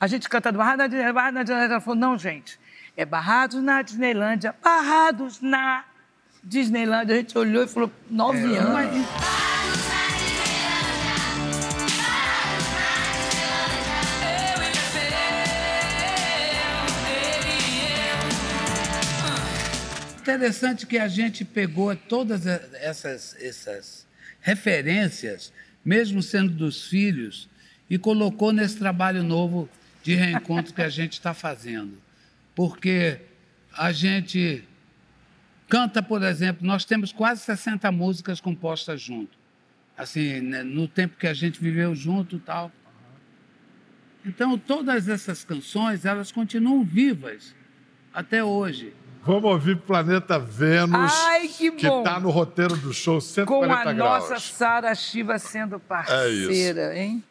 A 0.00 0.06
gente 0.06 0.28
cantando 0.28 0.56
Barrados 0.56 0.78
na 0.78 0.86
Disneylândia, 0.86 1.12
Barrados 1.12 1.34
na 1.34 1.42
Disneylândia. 1.42 1.74
Ela 1.74 1.80
falou, 1.80 1.98
não, 1.98 2.16
gente, 2.16 2.60
é 2.96 3.04
Barrados 3.04 3.60
na 3.60 3.82
Disneylândia, 3.82 4.54
Barrados 4.62 5.40
na 5.40 5.84
Disneylândia. 6.44 7.16
A 7.16 7.18
gente 7.18 7.36
olhou 7.36 7.64
e 7.64 7.66
falou, 7.66 7.90
nove 8.08 8.54
É, 8.54 8.56
anos. 8.56 9.06
Interessante 20.20 20.86
que 20.86 20.98
a 20.98 21.08
gente 21.08 21.44
pegou 21.44 21.96
todas 21.96 22.46
essas, 22.46 23.34
essas 23.40 24.06
referências, 24.40 25.52
mesmo 25.86 26.20
sendo 26.20 26.52
dos 26.52 26.88
filhos, 26.88 27.48
e 27.88 27.96
colocou 27.96 28.52
nesse 28.52 28.76
trabalho 28.76 29.22
novo 29.22 29.68
de 30.02 30.16
reencontro 30.16 30.74
que 30.74 30.82
a 30.82 30.88
gente 30.88 31.12
está 31.12 31.32
fazendo. 31.32 31.96
Porque 32.56 33.20
a 33.72 33.92
gente 33.92 34.64
canta, 35.68 36.02
por 36.02 36.24
exemplo, 36.24 36.66
nós 36.66 36.84
temos 36.84 37.12
quase 37.12 37.42
60 37.42 37.92
músicas 37.92 38.40
compostas 38.40 39.00
junto. 39.00 39.38
Assim, 39.96 40.40
né, 40.40 40.64
no 40.64 40.88
tempo 40.88 41.16
que 41.16 41.26
a 41.28 41.32
gente 41.32 41.60
viveu 41.60 41.94
junto 41.94 42.40
tal. 42.40 42.72
Então, 44.24 44.58
todas 44.58 45.08
essas 45.08 45.44
canções, 45.44 46.04
elas 46.04 46.32
continuam 46.32 46.82
vivas 46.82 47.54
até 48.12 48.42
hoje. 48.42 48.92
Vamos 49.26 49.44
ouvir 49.50 49.76
Planeta 49.78 50.38
Vênus, 50.38 51.12
Ai, 51.12 51.48
que 51.48 51.70
bom. 51.72 52.02
tá 52.04 52.20
no 52.20 52.30
roteiro 52.30 52.76
do 52.76 52.92
show 52.92 53.16
Com 53.16 53.20
140 53.20 53.90
a 53.90 53.92
graus. 53.92 54.30
nossa 54.30 54.38
Sara 54.38 54.94
Shiva 54.94 55.36
sendo 55.38 55.80
parceira, 55.80 56.96
hein? 56.96 57.24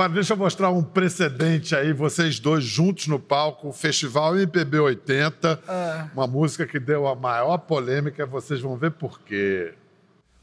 Agora, 0.00 0.14
deixa 0.14 0.32
eu 0.32 0.38
mostrar 0.38 0.70
um 0.70 0.82
precedente 0.82 1.76
aí, 1.76 1.92
vocês 1.92 2.40
dois 2.40 2.64
juntos 2.64 3.06
no 3.06 3.20
palco, 3.20 3.68
o 3.68 3.72
Festival 3.72 4.34
MPB 4.34 4.78
80, 4.78 5.62
uma 6.14 6.26
música 6.26 6.66
que 6.66 6.80
deu 6.80 7.06
a 7.06 7.14
maior 7.14 7.58
polêmica, 7.58 8.24
vocês 8.24 8.62
vão 8.62 8.78
ver 8.78 8.92
por 8.92 9.20
quê. 9.20 9.74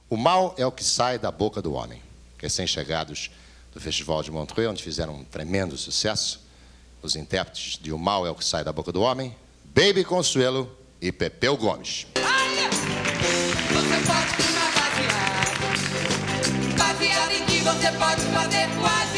O 0.08 0.15
mal 0.15 0.54
é 0.60 0.65
o 0.67 0.72
que 0.72 0.84
sai 0.84 1.17
da 1.17 1.32
boca 1.32 1.60
do 1.60 1.74
homem. 1.74 2.04
Recém-chegados 2.38 3.32
do 3.74 3.82
Festival 3.82 4.22
de 4.22 4.30
Montreux, 4.30 4.70
onde 4.70 4.84
fizeram 4.84 5.15
um 5.15 5.24
tremendo 5.24 5.76
sucesso, 5.76 6.48
os 7.02 7.15
intérpretes 7.15 7.80
de 7.82 7.91
O 7.91 7.98
Mal 7.98 8.28
é 8.28 8.30
o 8.30 8.36
que 8.36 8.46
sai 8.46 8.63
da 8.63 8.72
boca 8.72 8.91
do 8.91 9.02
homem, 9.02 9.36
Baby 9.65 10.04
Consuelo 10.04 10.72
e 11.02 11.12
Pepeu 11.12 11.58
Gomes. 11.58 12.06
Você 13.74 13.98
pode 14.06 14.28
fumar 14.38 14.72
baseado, 14.76 15.58
baseado 16.78 17.32
em 17.32 17.46
que 17.46 17.60
você 17.62 17.91
pode 17.93 18.22
fazer 18.22 18.67
quase 18.80 19.16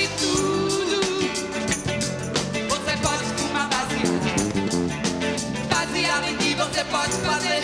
pode 6.90 7.14
fazer 7.22 7.59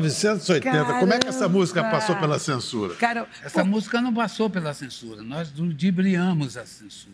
1980. 0.00 0.84
Como 1.00 1.12
é 1.12 1.18
que 1.18 1.28
essa 1.28 1.48
música 1.48 1.80
Caramba. 1.82 2.00
passou 2.00 2.16
pela 2.16 2.38
censura? 2.38 2.94
Cara, 2.94 3.26
Essa 3.44 3.64
música 3.64 4.00
não 4.00 4.12
passou 4.12 4.48
pela 4.50 4.72
censura, 4.74 5.22
nós 5.22 5.52
ludibriamos 5.56 6.56
a 6.56 6.64
censura. 6.66 7.12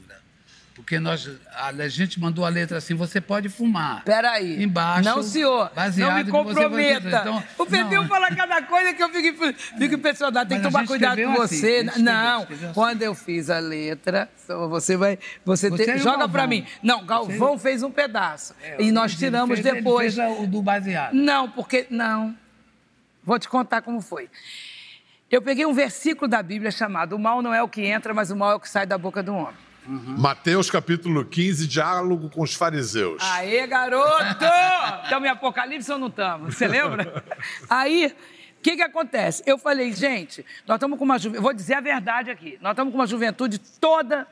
Porque 0.74 1.00
nós, 1.00 1.28
a, 1.56 1.66
a 1.70 1.88
gente 1.88 2.20
mandou 2.20 2.44
a 2.46 2.48
letra 2.48 2.78
assim, 2.78 2.94
você 2.94 3.20
pode 3.20 3.48
fumar. 3.48 4.04
Peraí. 4.04 4.62
Embaixo. 4.62 5.02
Não, 5.08 5.24
senhor. 5.24 5.72
baseado 5.74 6.08
não 6.10 6.16
me 6.18 6.22
você- 6.22 6.30
comprometa. 6.30 7.08
então, 7.08 7.42
o 7.58 7.66
Pepeu 7.66 8.02
não. 8.02 8.08
fala 8.08 8.28
cada 8.32 8.62
coisa 8.62 8.94
que 8.94 9.02
eu 9.02 9.08
fico, 9.08 9.52
fico 9.76 9.94
impressionado. 9.96 10.48
Tem 10.48 10.58
que 10.58 10.64
tomar 10.64 10.86
cuidado 10.86 11.20
com 11.20 11.42
assim, 11.42 11.56
você. 11.58 11.66
a 11.66 11.70
gente 11.80 11.86
escreveu, 11.88 12.12
não, 12.12 12.40
escreveu 12.42 12.64
assim. 12.68 12.74
quando 12.74 13.02
eu 13.02 13.12
fiz 13.16 13.50
a 13.50 13.58
letra, 13.58 14.28
você 14.46 14.96
vai. 14.96 15.18
Você, 15.44 15.68
Você 15.68 15.84
te- 15.84 15.90
o 15.94 15.98
joga 15.98 16.28
pra 16.28 16.46
mim. 16.46 16.64
Não, 16.80 17.04
Galvão 17.04 17.58
fez 17.58 17.82
um 17.82 17.90
pedaço. 17.90 18.54
É, 18.62 18.80
e 18.80 18.92
nós 18.92 19.10
ele 19.10 19.18
tiramos 19.18 19.56
fez- 19.56 19.66
ele 19.66 19.76
depois. 19.78 20.14
fez 20.14 20.38
o 20.40 20.46
do 20.46 20.62
baseado. 20.62 21.12
Não, 21.12 21.50
porque. 21.50 21.88
Não. 21.90 22.36
Vou 23.28 23.38
te 23.38 23.46
contar 23.46 23.82
como 23.82 24.00
foi. 24.00 24.30
Eu 25.30 25.42
peguei 25.42 25.66
um 25.66 25.74
versículo 25.74 26.26
da 26.26 26.42
Bíblia 26.42 26.70
chamado 26.70 27.14
O 27.14 27.18
mal 27.18 27.42
não 27.42 27.52
é 27.52 27.62
o 27.62 27.68
que 27.68 27.82
entra, 27.82 28.14
mas 28.14 28.30
o 28.30 28.36
mal 28.36 28.52
é 28.52 28.54
o 28.54 28.60
que 28.60 28.66
sai 28.66 28.86
da 28.86 28.96
boca 28.96 29.22
do 29.22 29.34
homem. 29.34 29.54
Mateus 29.86 30.70
capítulo 30.70 31.26
15, 31.26 31.66
diálogo 31.66 32.30
com 32.30 32.40
os 32.40 32.54
fariseus. 32.54 33.22
Aê, 33.22 33.66
garoto! 33.66 34.46
Estamos 35.04 35.28
em 35.28 35.30
Apocalipse 35.30 35.92
ou 35.92 35.98
não 35.98 36.06
estamos? 36.06 36.56
Você 36.56 36.66
lembra? 36.66 37.22
Aí, 37.68 38.16
o 38.58 38.62
que, 38.62 38.76
que 38.76 38.82
acontece? 38.82 39.42
Eu 39.44 39.58
falei, 39.58 39.92
gente, 39.92 40.42
nós 40.66 40.76
estamos 40.76 40.98
com 40.98 41.04
uma 41.04 41.18
juventude. 41.18 41.42
Vou 41.42 41.52
dizer 41.52 41.74
a 41.74 41.80
verdade 41.82 42.30
aqui. 42.30 42.58
Nós 42.62 42.72
estamos 42.72 42.92
com 42.92 42.98
uma 42.98 43.06
juventude 43.06 43.58
toda 43.58 44.26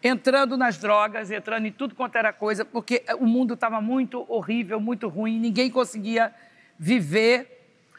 entrando 0.00 0.56
nas 0.56 0.78
drogas, 0.78 1.32
entrando 1.32 1.66
em 1.66 1.72
tudo 1.72 1.96
quanto 1.96 2.14
era 2.14 2.32
coisa, 2.32 2.64
porque 2.64 3.02
o 3.18 3.26
mundo 3.26 3.54
estava 3.54 3.80
muito 3.80 4.24
horrível, 4.28 4.78
muito 4.78 5.08
ruim, 5.08 5.40
ninguém 5.40 5.68
conseguia 5.68 6.32
viver 6.78 7.57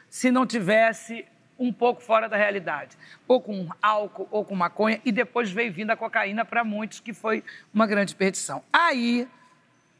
se 0.09 0.31
não 0.31 0.45
tivesse 0.45 1.25
um 1.59 1.73
pouco 1.73 2.01
fora 2.01 2.29
da 2.29 2.37
realidade. 2.37 2.97
Ou 3.27 3.41
com 3.41 3.67
álcool, 3.81 4.27
ou 4.31 4.45
com 4.45 4.55
maconha, 4.55 5.01
e 5.03 5.11
depois 5.11 5.51
veio 5.51 5.71
vindo 5.71 5.91
a 5.91 5.97
cocaína 5.97 6.45
para 6.45 6.63
muitos, 6.63 7.01
que 7.01 7.13
foi 7.13 7.43
uma 7.73 7.85
grande 7.85 8.15
perdição. 8.15 8.63
Aí, 8.71 9.27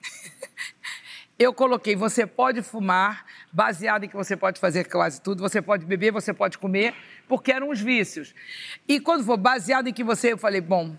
eu 1.38 1.54
coloquei, 1.54 1.96
você 1.96 2.26
pode 2.26 2.62
fumar, 2.62 3.26
baseado 3.52 4.06
em 4.06 4.10
que 4.10 4.16
você 4.16 4.38
pode 4.38 4.60
fazer 4.60 4.86
quase 4.86 5.22
tudo, 5.22 5.42
você 5.42 5.62
pode 5.62 5.86
beber, 5.86 6.12
você 6.12 6.34
pode 6.34 6.58
comer, 6.58 6.96
porque 7.28 7.52
eram 7.52 7.70
os 7.70 7.82
vícios. 7.82 8.34
E 8.88 9.00
quando 9.00 9.26
for 9.26 9.38
baseado 9.38 9.88
em 9.88 9.94
que 9.94 10.04
você, 10.04 10.32
eu 10.32 10.38
falei, 10.38 10.62
bom, 10.62 10.96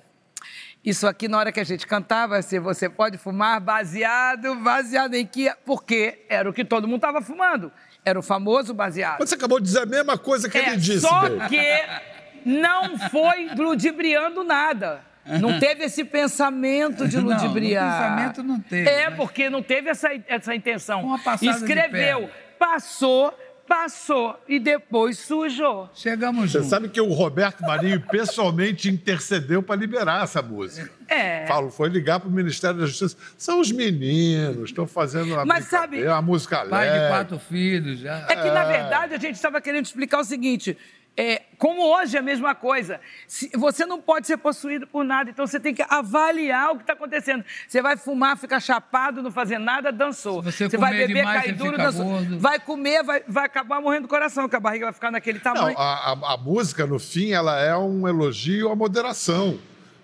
isso 0.84 1.06
aqui 1.06 1.28
na 1.28 1.38
hora 1.38 1.52
que 1.52 1.60
a 1.60 1.64
gente 1.64 1.86
cantava, 1.86 2.34
vai 2.34 2.42
ser 2.42 2.58
você 2.58 2.88
pode 2.88 3.18
fumar, 3.18 3.60
baseado, 3.60 4.54
baseado 4.56 5.14
em 5.14 5.26
que, 5.26 5.50
porque 5.64 6.24
era 6.28 6.48
o 6.48 6.52
que 6.52 6.64
todo 6.64 6.88
mundo 6.88 6.96
estava 6.96 7.20
fumando, 7.20 7.70
era 8.04 8.18
o 8.18 8.22
famoso 8.22 8.72
baseado. 8.74 9.18
Mas 9.20 9.28
você 9.28 9.34
acabou 9.34 9.58
de 9.60 9.66
dizer 9.66 9.80
a 9.82 9.86
mesma 9.86 10.16
coisa 10.18 10.48
que 10.48 10.58
É, 10.58 10.68
ele 10.68 10.76
disse. 10.76 11.00
só 11.00 11.28
Bey. 11.28 11.48
que 11.48 12.48
não 12.48 12.98
foi 13.10 13.48
ludibriando 13.56 14.42
nada. 14.44 15.02
Não 15.40 15.60
teve 15.60 15.84
esse 15.84 16.02
pensamento 16.04 17.06
de 17.06 17.18
Não, 17.18 17.24
ludibriar. 17.24 17.92
pensamento 18.16 18.42
não 18.42 18.58
teve, 18.58 18.88
É, 18.88 19.08
mas- 19.10 19.16
porque 19.16 19.50
não 19.50 19.62
teve 19.62 19.90
essa, 19.90 20.08
essa 20.26 20.54
intenção. 20.54 21.02
Uma 21.04 21.18
passada 21.18 21.52
de 21.58 21.64
Escreveu, 21.64 22.20
perna. 22.20 22.32
passou, 22.58 23.38
passou 23.70 24.36
e 24.48 24.58
depois 24.58 25.16
sujou. 25.16 25.88
Chegamos 25.94 26.50
Você 26.50 26.58
juntos. 26.58 26.70
sabe 26.70 26.88
que 26.88 27.00
o 27.00 27.12
Roberto 27.12 27.60
Marinho 27.62 28.00
pessoalmente 28.00 28.88
intercedeu 28.88 29.62
para 29.62 29.76
liberar 29.76 30.24
essa 30.24 30.42
música. 30.42 30.90
É. 31.06 31.46
Falo, 31.46 31.70
foi 31.70 31.88
ligar 31.88 32.18
para 32.18 32.28
o 32.28 32.32
Ministério 32.32 32.80
da 32.80 32.86
Justiça. 32.86 33.16
São 33.38 33.60
os 33.60 33.70
meninos, 33.70 34.70
estão 34.70 34.88
fazendo 34.88 35.32
uma 35.34 35.44
Mas 35.44 35.66
sabe- 35.66 36.04
uma 36.04 36.20
música 36.20 36.66
Pai 36.66 36.90
de 36.90 37.08
quatro 37.08 37.38
filhos, 37.38 38.00
já. 38.00 38.26
É 38.28 38.34
que, 38.34 38.50
na 38.50 38.64
verdade, 38.64 39.14
a 39.14 39.18
gente 39.18 39.36
estava 39.36 39.60
querendo 39.60 39.84
explicar 39.84 40.18
o 40.18 40.24
seguinte. 40.24 40.76
É, 41.16 41.42
como 41.58 41.82
hoje 41.82 42.16
é 42.16 42.20
a 42.20 42.22
mesma 42.22 42.54
coisa. 42.54 43.00
Se- 43.26 43.50
você 43.54 43.84
não 43.84 44.00
pode 44.00 44.26
ser 44.26 44.36
possuído 44.38 44.86
por 44.86 45.04
nada, 45.04 45.28
então 45.30 45.46
você 45.46 45.60
tem 45.60 45.74
que 45.74 45.82
avaliar 45.88 46.70
o 46.72 46.76
que 46.76 46.82
está 46.82 46.92
acontecendo. 46.94 47.44
Você 47.68 47.82
vai 47.82 47.96
fumar, 47.96 48.36
ficar 48.38 48.60
chapado, 48.60 49.22
não 49.22 49.30
fazer 49.30 49.58
nada, 49.58 49.92
dançou. 49.92 50.42
Se 50.50 50.68
você 50.68 50.76
vai 50.78 50.92
comer 50.92 51.06
beber, 51.08 51.18
demais, 51.20 51.40
cair 51.42 51.56
você 51.58 51.64
duro, 51.64 51.76
dançou. 51.76 52.04
gordo. 52.04 52.38
Vai 52.38 52.58
comer, 52.58 53.02
vai, 53.02 53.22
vai 53.28 53.44
acabar 53.44 53.80
morrendo 53.80 54.02
do 54.02 54.08
coração, 54.08 54.48
que 54.48 54.56
a 54.56 54.60
barriga 54.60 54.86
vai 54.86 54.92
ficar 54.94 55.10
naquele 55.10 55.38
Não, 55.44 55.54
tamanho. 55.54 55.76
a, 55.78 56.12
a- 56.12 56.34
a 56.34 56.36
música, 56.38 56.86
no 56.86 56.98
fim, 56.98 57.32
ela 57.32 57.60
é 57.60 57.76
um 57.76 58.08
elogio 58.08 58.70
à 58.70 58.76
moderação. 58.76 59.58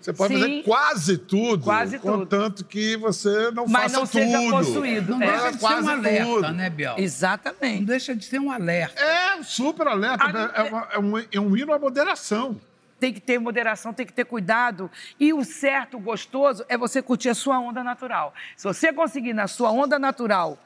Você 0.07 0.13
pode 0.13 0.33
Sim. 0.35 0.39
fazer 0.39 0.63
quase 0.63 1.17
tudo, 1.17 1.63
Quase 1.65 1.99
tudo. 1.99 2.11
contanto 2.19 2.63
que 2.63 2.95
você 2.95 3.51
não 3.51 3.67
Mas 3.67 3.83
faça 3.91 3.99
não 3.99 4.05
seja 4.05 4.37
tudo. 4.37 4.51
possuído. 4.51 5.11
Não 5.17 5.21
É. 5.21 5.31
deixa 5.31 5.47
de 5.47 5.53
ser 5.55 5.59
quase 5.59 5.85
um 5.87 5.91
alerta, 5.91 6.25
tudo. 6.25 6.51
né, 6.53 6.69
Biel? 6.69 6.91
Não 6.93 6.99
Exatamente. 7.03 7.83
deixa 7.85 8.15
de 8.15 8.23
ser 8.23 8.39
um 8.39 8.49
alerta. 8.49 9.01
É 9.03 9.43
super 9.43 9.85
alerta, 9.85 10.23
A- 10.23 10.61
é, 10.61 10.63
uma- 10.69 10.87
é 10.93 10.99
um, 10.99 11.17
é 11.33 11.39
um 11.41 11.57
hino 11.57 11.73
à 11.73 11.77
moderação. 11.79 12.57
Tem 13.01 13.11
que 13.13 13.19
ter 13.19 13.37
moderação, 13.37 13.91
tem 13.93 14.05
que 14.05 14.13
ter 14.13 14.23
cuidado. 14.23 14.89
E 15.19 15.33
o 15.33 15.43
certo, 15.43 15.97
o 15.97 15.99
gostoso, 15.99 16.63
é 16.69 16.77
você 16.77 17.01
curtir 17.01 17.27
a 17.27 17.35
sua 17.35 17.59
onda 17.59 17.83
natural. 17.83 18.33
Se 18.55 18.63
você 18.63 18.93
conseguir, 18.93 19.33
na 19.33 19.47
sua 19.49 19.71
onda 19.73 19.99
natural, 19.99 20.57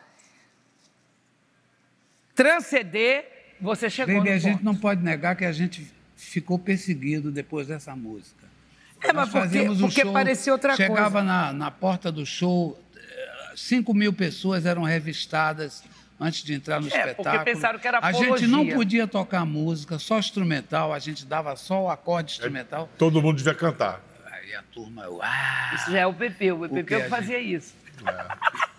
transcender, 2.36 3.56
você 3.60 3.90
chegou 3.90 4.16
Baby, 4.18 4.30
no 4.30 4.36
a 4.36 4.40
gente 4.40 4.64
não 4.64 4.76
pode 4.76 5.02
negar 5.04 5.36
que 5.36 5.46
a 5.46 5.52
gente 5.52 5.92
ficou 6.16 6.60
perseguido 6.60 7.32
depois 7.32 7.66
dessa 7.68 7.96
música. 7.96 8.51
É, 9.04 9.08
mas 9.08 9.16
Nós 9.16 9.30
porque, 9.30 9.40
fazíamos 9.48 9.80
porque 9.82 10.02
show, 10.02 10.14
parecia 10.14 10.54
outra 10.54 10.76
chegava 10.76 11.12
coisa. 11.20 11.24
na, 11.26 11.54
na 11.54 11.72
porta 11.72 12.12
do 12.12 12.26
show, 12.26 12.80
5 13.56 13.94
mil 13.94 14.14
pessoas 14.14 14.66
eram 14.66 14.84
revistadas 14.84 15.84
antes 16.20 16.44
de 16.44 16.54
entrar 16.54 16.80
no 16.80 16.88
É, 16.88 16.90
porque 16.92 17.10
espetáculo. 17.10 17.44
pensaram 17.46 17.80
que 17.80 17.88
era 17.88 18.00
A 18.02 18.12
gente 18.12 18.46
não 18.48 18.60
apologia. 18.60 18.76
podia 18.76 19.08
tocar 19.08 19.44
música, 19.46 19.98
só 19.98 20.20
instrumental, 20.20 20.94
a 20.94 21.00
gente 21.00 21.26
dava 21.26 21.56
só 21.56 21.84
o 21.86 21.90
acorde 21.90 22.34
instrumental. 22.34 22.88
Todo 22.98 23.22
mundo 23.22 23.38
devia 23.38 23.56
cantar. 23.56 24.00
Aí 24.32 24.54
a 24.56 24.62
turma, 24.72 25.08
uau! 25.10 25.20
Isso 25.76 25.92
já 25.92 26.00
é 26.00 26.06
o 26.08 26.14
Pepeu. 26.14 26.62
O 26.64 26.70
Pepeu 26.70 27.06
a 27.06 27.10
fazia 27.10 27.40
isso. 27.40 27.74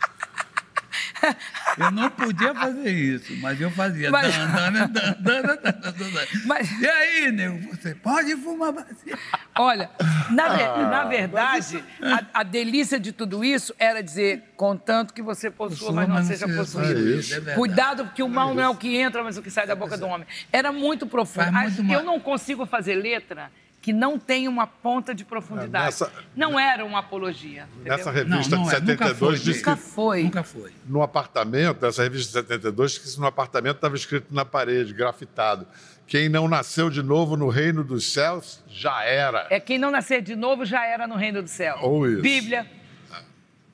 Eu 1.79 1.91
não 1.91 2.11
podia 2.11 2.55
fazer 2.55 2.91
isso, 2.91 3.37
mas 3.41 3.61
eu 3.61 3.71
fazia. 3.71 4.11
Mas- 4.11 4.35
Dan, 4.37 4.47
dan, 4.49 4.73
dan, 4.73 4.89
dan, 4.89 5.43
dan, 5.43 5.43
dan, 5.43 5.81
dan, 5.81 6.11
dan. 6.11 6.27
Mas- 6.47 6.71
E 6.81 6.87
aí, 6.87 7.33
nego, 7.33 7.59
você 7.75 7.95
pode 7.95 8.35
fumar 8.37 8.73
baseado? 8.73 9.19
Olha, 9.59 9.91
na, 10.31 10.49
ver- 10.49 10.63
Ah, 10.69 10.89
na 10.89 11.05
verdade, 11.05 11.85
a, 12.03 12.41
a 12.41 12.43
delícia 12.43 12.99
de 12.99 13.13
tudo 13.13 13.45
isso 13.45 13.75
era 13.79 14.03
dizer, 14.03 14.45
contanto 14.57 15.13
que 15.15 15.23
você 15.23 15.51
possua, 15.51 15.93
mas 15.93 16.09
não 16.09 16.23
seja 16.23 16.47
possuído. 16.49 16.99
É 17.15 17.19
isso. 17.19 17.35
É. 17.51 17.55
Cuidado, 17.55 18.05
porque 18.07 18.23
o 18.23 18.29
mal 18.29 18.55
não 18.55 18.63
é 18.63 18.69
o 18.69 18.77
que 18.77 18.97
entra, 18.97 19.23
mas 19.23 19.37
o 19.37 19.43
que 19.43 19.51
sai 19.51 19.67
da 19.67 19.75
boca 19.75 19.97
do 19.97 20.07
homem. 20.07 20.27
Era 20.53 20.73
muito 20.73 21.07
profundo. 21.07 21.53
Faz 21.53 21.79
muito. 21.79 21.93
Eu 21.93 22.03
não 22.05 22.19
consigo 22.21 22.67
fazer 22.67 22.95
letra 22.95 23.51
que 23.83 23.93
não 23.93 24.17
tenha 24.19 24.49
uma 24.49 24.67
ponta 24.67 25.13
de 25.15 25.25
profundidade. 25.25 25.83
É, 25.83 25.87
nessa- 25.87 26.13
Não 26.37 26.59
era 26.59 26.85
uma 26.85 27.01
apologia. 27.01 27.67
entendeu? 27.75 27.97
Nessa 27.97 28.11
revista 28.13 28.31
Não, 28.57 28.63
não 28.63 28.71
de 28.71 28.77
é, 28.77 28.81
nunca 28.81 29.05
72 29.07 29.19
foi, 29.19 29.35
disse 29.39 29.59
Nunca 29.59 29.77
que 29.77 29.83
foi. 29.83 30.23
Nunca 30.23 30.43
foi. 30.45 30.73
no 30.87 31.03
apartamento, 31.03 31.85
nessa 31.85 32.03
revista 32.05 32.27
de 32.29 32.33
72, 32.49 32.97
que 32.97 33.21
no 33.21 33.27
apartamento 33.27 33.77
estava 33.77 33.97
escrito 33.97 34.33
na 34.33 34.45
parede, 34.45 34.95
grafitado. 34.95 35.67
Quem 36.07 36.29
não 36.29 36.47
nasceu 36.49 36.89
de 36.91 37.03
novo 37.03 37.37
no 37.37 37.49
reino 37.49 37.83
dos 37.83 38.13
céus, 38.13 38.63
já 38.69 39.03
era. 39.05 39.49
É 39.51 39.59
quem 39.59 39.79
não 39.79 39.91
nascer 39.91 40.23
de 40.23 40.37
novo 40.37 40.65
já 40.65 40.87
era 40.87 41.07
no 41.09 41.17
reino 41.17 41.43
do 41.43 41.49
céu. 41.49 41.77
Ou 41.83 42.07
isso. 42.07 42.23
Bíblia. 42.23 42.67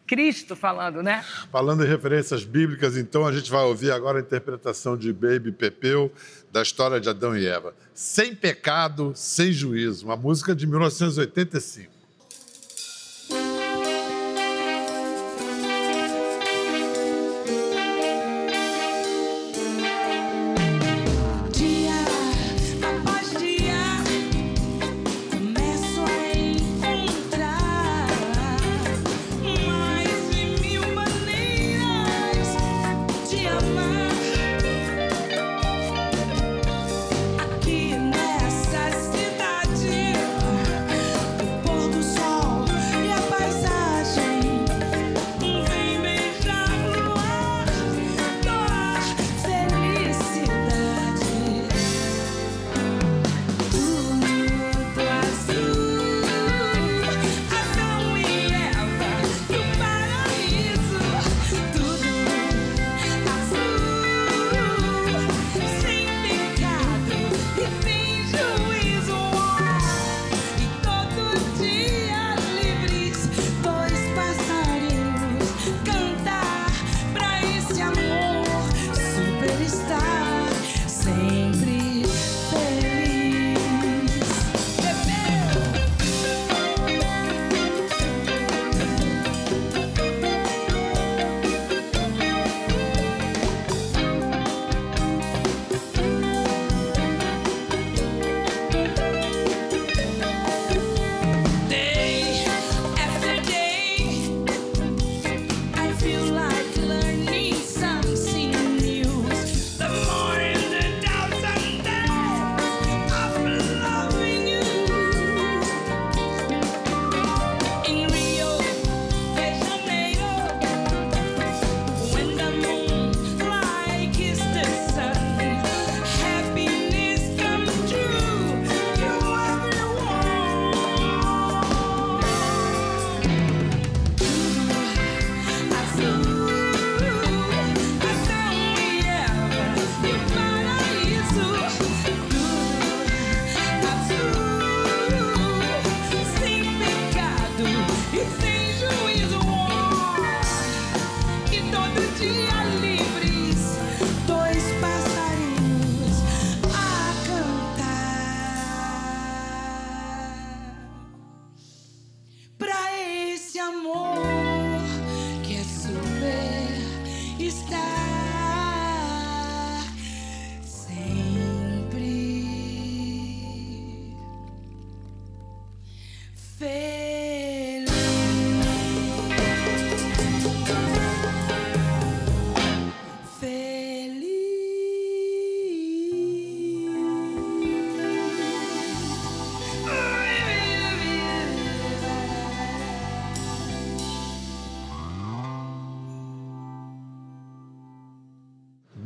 Cristo 0.07 0.57
falando, 0.57 1.03
né? 1.03 1.23
Falando 1.53 1.85
em 1.85 1.87
referências 1.87 2.43
bíblicas, 2.43 2.97
então 2.97 3.27
a 3.27 3.33
gente 3.33 3.51
vai 3.51 3.63
ouvir 3.65 3.91
agora 3.91 4.17
a 4.19 4.23
interpretação 4.23 4.97
de 4.97 5.13
Baby 5.13 5.53
Pepeu 5.53 6.11
da 6.53 6.63
história 6.63 7.01
de 7.01 7.09
Adão 7.09 7.37
e 7.37 7.47
Eva. 7.47 7.75
Sem 7.95 8.35
pecado, 8.35 9.13
sem 9.15 9.53
juízo, 9.53 10.07
uma 10.07 10.17
música 10.17 10.55
de 10.55 10.67
1985. 10.67 11.98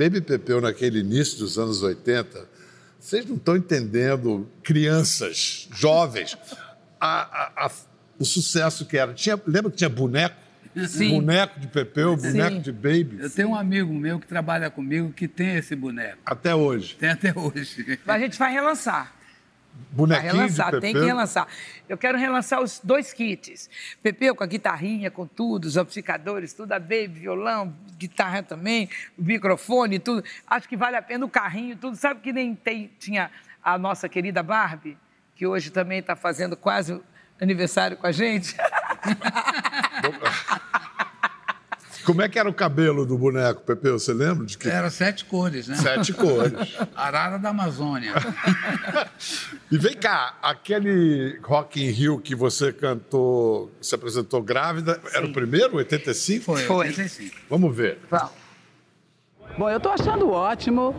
Baby 0.02 0.20
Pepeu, 0.20 0.60
naquele 0.60 0.98
início 1.00 1.38
dos 1.38 1.58
anos 1.58 1.82
80, 1.82 2.48
vocês 2.98 3.24
não 3.26 3.36
estão 3.36 3.56
entendendo, 3.56 4.48
crianças, 4.62 5.68
jovens, 5.72 6.36
a- 7.00 7.06
a- 7.62 7.66
a- 7.66 7.70
o 8.18 8.24
sucesso 8.24 8.84
que 8.86 8.96
era. 8.98 9.12
Tinha, 9.14 9.40
lembra 9.46 9.70
que 9.70 9.76
tinha 9.76 9.90
boneco? 9.90 10.36
Sim. 10.88 11.10
Boneco 11.10 11.60
de 11.60 11.66
Pepeu, 11.66 12.16
boneco 12.16 12.56
Sim. 12.56 12.60
de 12.62 12.72
Baby. 12.72 13.18
Eu 13.20 13.28
tenho 13.28 13.50
um 13.50 13.54
amigo 13.54 13.92
meu 13.92 14.18
que 14.18 14.26
trabalha 14.26 14.70
comigo 14.70 15.12
que 15.12 15.28
tem 15.28 15.56
esse 15.56 15.76
boneco. 15.76 16.18
Até 16.24 16.54
hoje. 16.54 16.96
Tem 16.98 17.10
até 17.10 17.32
hoje. 17.38 17.98
A 18.06 18.18
gente 18.18 18.38
vai 18.38 18.50
relançar. 18.52 19.12
Bonequinho 19.92 20.32
relançar, 20.32 20.80
tem 20.80 20.94
que 20.94 21.04
relançar. 21.04 21.46
Eu 21.86 21.98
quero 21.98 22.16
relançar 22.16 22.62
os 22.62 22.80
dois 22.82 23.12
kits. 23.12 23.68
Pepeu 24.02 24.34
com 24.34 24.42
a 24.42 24.46
guitarrinha, 24.46 25.10
com 25.10 25.26
tudo, 25.26 25.66
os 25.66 25.76
amplificadores, 25.76 26.54
tudo, 26.54 26.72
a 26.72 26.78
baby, 26.78 27.08
violão, 27.08 27.74
guitarra 27.98 28.42
também, 28.42 28.88
microfone, 29.18 29.98
tudo. 29.98 30.24
Acho 30.46 30.68
que 30.68 30.76
vale 30.76 30.96
a 30.96 31.02
pena 31.02 31.26
o 31.26 31.28
carrinho, 31.28 31.76
tudo. 31.76 31.96
Sabe 31.96 32.20
que 32.20 32.32
nem 32.32 32.54
tem, 32.54 32.90
tinha 32.98 33.30
a 33.62 33.76
nossa 33.76 34.08
querida 34.08 34.42
Barbie, 34.42 34.96
que 35.36 35.46
hoje 35.46 35.70
também 35.70 35.98
está 35.98 36.16
fazendo 36.16 36.56
quase 36.56 36.98
aniversário 37.38 37.96
com 37.98 38.06
a 38.06 38.12
gente. 38.12 38.56
Como 42.04 42.22
é 42.22 42.28
que 42.28 42.38
era 42.38 42.48
o 42.48 42.54
cabelo 42.54 43.06
do 43.06 43.16
boneco, 43.16 43.62
Pepeu? 43.62 43.98
Você 43.98 44.12
lembra? 44.12 44.44
De 44.46 44.58
que... 44.58 44.68
Era 44.68 44.90
sete 44.90 45.24
cores, 45.24 45.68
né? 45.68 45.76
Sete 45.76 46.12
cores. 46.12 46.52
Arara 46.94 47.38
da 47.38 47.50
Amazônia. 47.50 48.12
E 49.70 49.78
vem 49.78 49.94
cá, 49.94 50.36
aquele 50.42 51.38
Rock 51.42 51.82
in 51.82 51.88
Rio 51.90 52.20
que 52.20 52.34
você 52.34 52.74
cantou, 52.74 53.72
se 53.80 53.94
apresentou 53.94 54.42
grávida, 54.42 55.00
era 55.14 55.24
o 55.24 55.32
primeiro, 55.32 55.76
85? 55.76 56.44
Foi, 56.44 56.62
Foi. 56.64 56.88
85. 56.88 57.36
Vamos 57.48 57.74
ver. 57.74 57.98
Vamos. 58.10 58.32
Bom, 59.56 59.70
eu 59.70 59.78
estou 59.78 59.92
achando 59.92 60.30
ótimo 60.30 60.94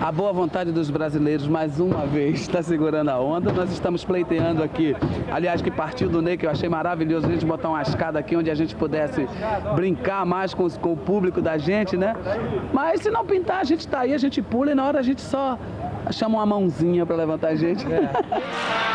a 0.00 0.12
boa 0.12 0.32
vontade 0.32 0.70
dos 0.70 0.90
brasileiros 0.90 1.46
mais 1.48 1.80
uma 1.80 2.04
vez 2.06 2.40
está 2.40 2.62
segurando 2.62 3.08
a 3.10 3.18
onda. 3.18 3.52
Nós 3.52 3.70
estamos 3.72 4.04
pleiteando 4.04 4.62
aqui, 4.62 4.94
aliás, 5.32 5.62
que 5.62 5.70
partiu 5.70 6.08
do 6.08 6.20
Ney, 6.20 6.36
que 6.36 6.46
eu 6.46 6.50
achei 6.50 6.68
maravilhoso 6.68 7.26
a 7.26 7.30
gente 7.30 7.44
botar 7.46 7.68
uma 7.70 7.80
escada 7.82 8.18
aqui 8.18 8.36
onde 8.36 8.50
a 8.50 8.54
gente 8.54 8.74
pudesse 8.74 9.26
brincar 9.74 10.26
mais 10.26 10.52
com, 10.52 10.64
os- 10.64 10.76
com 10.76 10.92
o 10.92 10.96
público 10.96 11.40
da 11.40 11.56
gente, 11.56 11.96
né? 11.96 12.14
Mas 12.72 13.00
se 13.00 13.10
não 13.10 13.24
pintar, 13.24 13.60
a 13.60 13.64
gente 13.64 13.80
está 13.80 14.00
aí, 14.00 14.12
a 14.12 14.18
gente 14.18 14.42
pula 14.42 14.72
e 14.72 14.74
na 14.74 14.84
hora 14.86 14.98
a 14.98 15.02
gente 15.02 15.22
só 15.22 15.58
chama 16.10 16.36
uma 16.38 16.46
mãozinha 16.46 17.06
para 17.06 17.16
levantar 17.16 17.48
a 17.48 17.54
gente. 17.54 17.84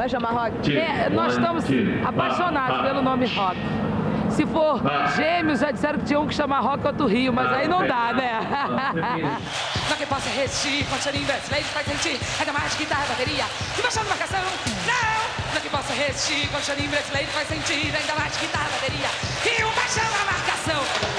Vai 0.00 0.08
chamar 0.08 0.30
rock? 0.30 0.78
É, 0.78 1.10
nós 1.10 1.34
estamos 1.34 1.62
apaixonados 2.02 2.80
pelo 2.80 3.02
nome 3.02 3.26
rock. 3.26 3.58
Se 4.30 4.46
for 4.46 4.80
gêmeos, 5.14 5.60
já 5.60 5.70
disseram 5.70 5.98
que 5.98 6.06
tinham 6.06 6.26
que 6.26 6.34
chamar 6.34 6.60
rock 6.60 6.86
outro 6.86 7.06
Rio, 7.06 7.30
mas 7.34 7.52
aí 7.52 7.68
não 7.68 7.86
dá, 7.86 8.10
né? 8.14 8.40
Não 9.90 9.96
que 9.96 10.06
possa 10.06 10.30
resistir, 10.30 10.86
chorinho 11.02 11.26
brasileiro 11.26 11.66
faz 11.66 11.86
sentir 11.86 12.18
Ainda 12.38 12.52
mais 12.52 12.74
guitarra 12.76 13.04
e 13.04 13.08
bateria 13.08 13.44
E 13.76 13.82
baixando 13.82 14.08
marcação, 14.08 14.40
não! 14.86 15.54
Não 15.54 15.60
que 15.60 15.68
possa 15.68 15.92
resistir, 15.92 16.48
chorinho 16.64 16.90
brasileiro 16.90 17.28
faz 17.32 17.48
sentir 17.48 17.94
Ainda 17.94 18.14
mais 18.14 18.36
guitarra 18.38 18.68
e 18.68 18.72
bateria 18.72 19.08
E 19.44 19.64
um 19.64 19.74
baixão 19.74 20.04
na 20.04 20.32
marcação 20.32 21.09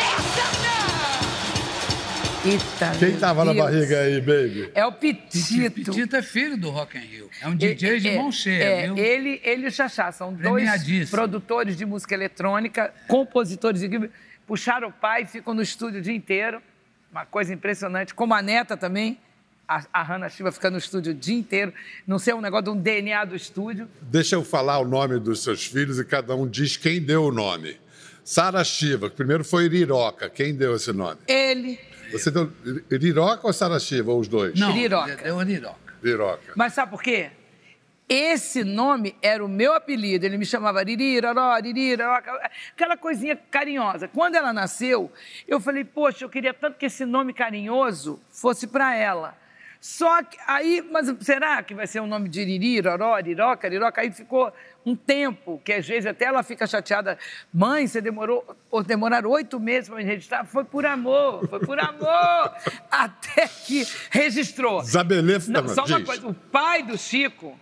Eita, 2.43 2.97
Quem 2.97 3.17
tava 3.19 3.45
na 3.45 3.53
Deus. 3.53 3.65
barriga 3.65 3.99
aí, 3.99 4.19
baby? 4.19 4.71
É 4.73 4.83
o 4.83 4.91
Pitito. 4.91 5.71
Pitito 5.71 6.15
é 6.15 6.23
filho 6.23 6.57
do 6.57 6.71
Rock 6.71 6.97
in 6.97 7.01
Rio. 7.01 7.29
É 7.39 7.47
um 7.47 7.55
DJ 7.55 7.99
de 7.99 8.07
É, 8.09 8.17
mão 8.17 8.31
cheia, 8.31 8.63
é, 8.63 8.85
viu? 8.87 8.97
Ele, 8.97 9.39
ele 9.43 9.65
e 9.65 9.67
o 9.67 9.71
Xaxá 9.71 10.11
são 10.11 10.33
dois 10.33 10.67
produtores 11.11 11.77
de 11.77 11.85
música 11.85 12.15
eletrônica, 12.15 12.91
compositores 13.07 13.81
de. 13.81 14.09
Puxaram 14.47 14.87
o 14.87 14.91
pai, 14.91 15.25
ficam 15.25 15.53
no 15.53 15.61
estúdio 15.61 15.99
o 15.99 16.01
dia 16.01 16.13
inteiro. 16.15 16.59
Uma 17.11 17.25
coisa 17.27 17.53
impressionante. 17.53 18.13
Como 18.15 18.33
a 18.33 18.41
neta 18.41 18.75
também. 18.75 19.19
A, 19.67 19.85
a 19.93 20.03
Hannah 20.03 20.27
Shiva 20.27 20.51
fica 20.51 20.69
no 20.71 20.79
estúdio 20.79 21.11
o 21.13 21.15
dia 21.15 21.35
inteiro. 21.35 21.71
Não 22.07 22.17
sei, 22.17 22.33
é 22.33 22.35
um 22.35 22.41
negócio 22.41 22.65
de 22.65 22.69
um 22.71 22.75
DNA 22.75 23.23
do 23.23 23.35
estúdio. 23.35 23.87
Deixa 24.01 24.35
eu 24.35 24.43
falar 24.43 24.79
o 24.79 24.85
nome 24.85 25.19
dos 25.19 25.43
seus 25.43 25.65
filhos 25.65 25.97
e 25.99 26.03
cada 26.03 26.35
um 26.35 26.47
diz 26.47 26.75
quem 26.75 26.99
deu 27.01 27.23
o 27.25 27.31
nome. 27.31 27.77
Sara 28.23 28.63
Shiva, 28.63 29.09
que 29.09 29.15
primeiro 29.15 29.43
foi 29.45 29.65
Iriroca. 29.65 30.29
Quem 30.29 30.53
deu 30.55 30.75
esse 30.75 30.91
nome? 30.91 31.19
Ele. 31.27 31.79
Você 32.11 32.31
deu 32.31 32.51
Iriroca 32.89 33.47
ou 33.47 33.53
Sara 33.53 33.79
Shiva, 33.79 34.11
ou 34.11 34.19
os 34.19 34.27
dois? 34.27 34.59
Não, 34.59 34.75
Iriroca. 34.75 35.15
deu 35.15 35.41
Iriroca. 35.41 35.93
Iriroca. 36.03 36.53
Mas 36.55 36.73
sabe 36.73 36.91
por 36.91 37.01
quê? 37.01 37.31
Esse 38.13 38.65
nome 38.65 39.15
era 39.21 39.43
o 39.43 39.47
meu 39.47 39.73
apelido. 39.73 40.25
Ele 40.25 40.37
me 40.37 40.45
chamava 40.45 40.83
Ririraró, 40.83 41.55
Ririraró, 41.55 42.21
aquela 42.73 42.97
coisinha 42.97 43.37
carinhosa. 43.49 44.09
Quando 44.09 44.35
ela 44.35 44.51
nasceu, 44.51 45.09
eu 45.47 45.61
falei, 45.61 45.85
poxa, 45.85 46.25
eu 46.25 46.29
queria 46.29 46.53
tanto 46.53 46.77
que 46.77 46.87
esse 46.87 47.05
nome 47.05 47.33
carinhoso 47.33 48.21
fosse 48.29 48.67
para 48.67 48.93
ela. 48.93 49.37
Só 49.81 50.21
que 50.21 50.37
aí, 50.45 50.87
mas 50.91 51.11
será 51.21 51.63
que 51.63 51.73
vai 51.73 51.87
ser 51.87 52.01
um 52.01 52.05
nome 52.05 52.29
de 52.29 52.41
Iriri, 52.41 52.79
Roró, 52.81 53.15
Riroca, 53.19 53.67
Riroca? 53.67 53.99
Aí 54.01 54.11
ficou 54.11 54.53
um 54.85 54.95
tempo, 54.95 55.59
que 55.65 55.73
às 55.73 55.87
vezes 55.87 56.05
até 56.05 56.25
ela 56.25 56.43
fica 56.43 56.67
chateada. 56.67 57.17
Mãe, 57.51 57.87
você 57.87 57.99
demorou, 57.99 58.45
ou 58.69 58.83
demoraram 58.83 59.31
oito 59.31 59.59
meses 59.59 59.89
para 59.89 59.97
me 59.97 60.03
registrar. 60.03 60.45
Foi 60.45 60.63
por 60.63 60.85
amor, 60.85 61.47
foi 61.49 61.59
por 61.61 61.79
amor. 61.79 62.53
até 62.91 63.47
que 63.47 63.83
registrou. 64.11 64.83
Zabelê 64.83 65.39
Não, 65.47 65.67
só 65.67 65.83
uma 65.85 65.97
diz. 65.97 66.05
coisa, 66.05 66.27
o 66.27 66.33
pai 66.35 66.83
do 66.83 66.95
Chico 66.95 67.59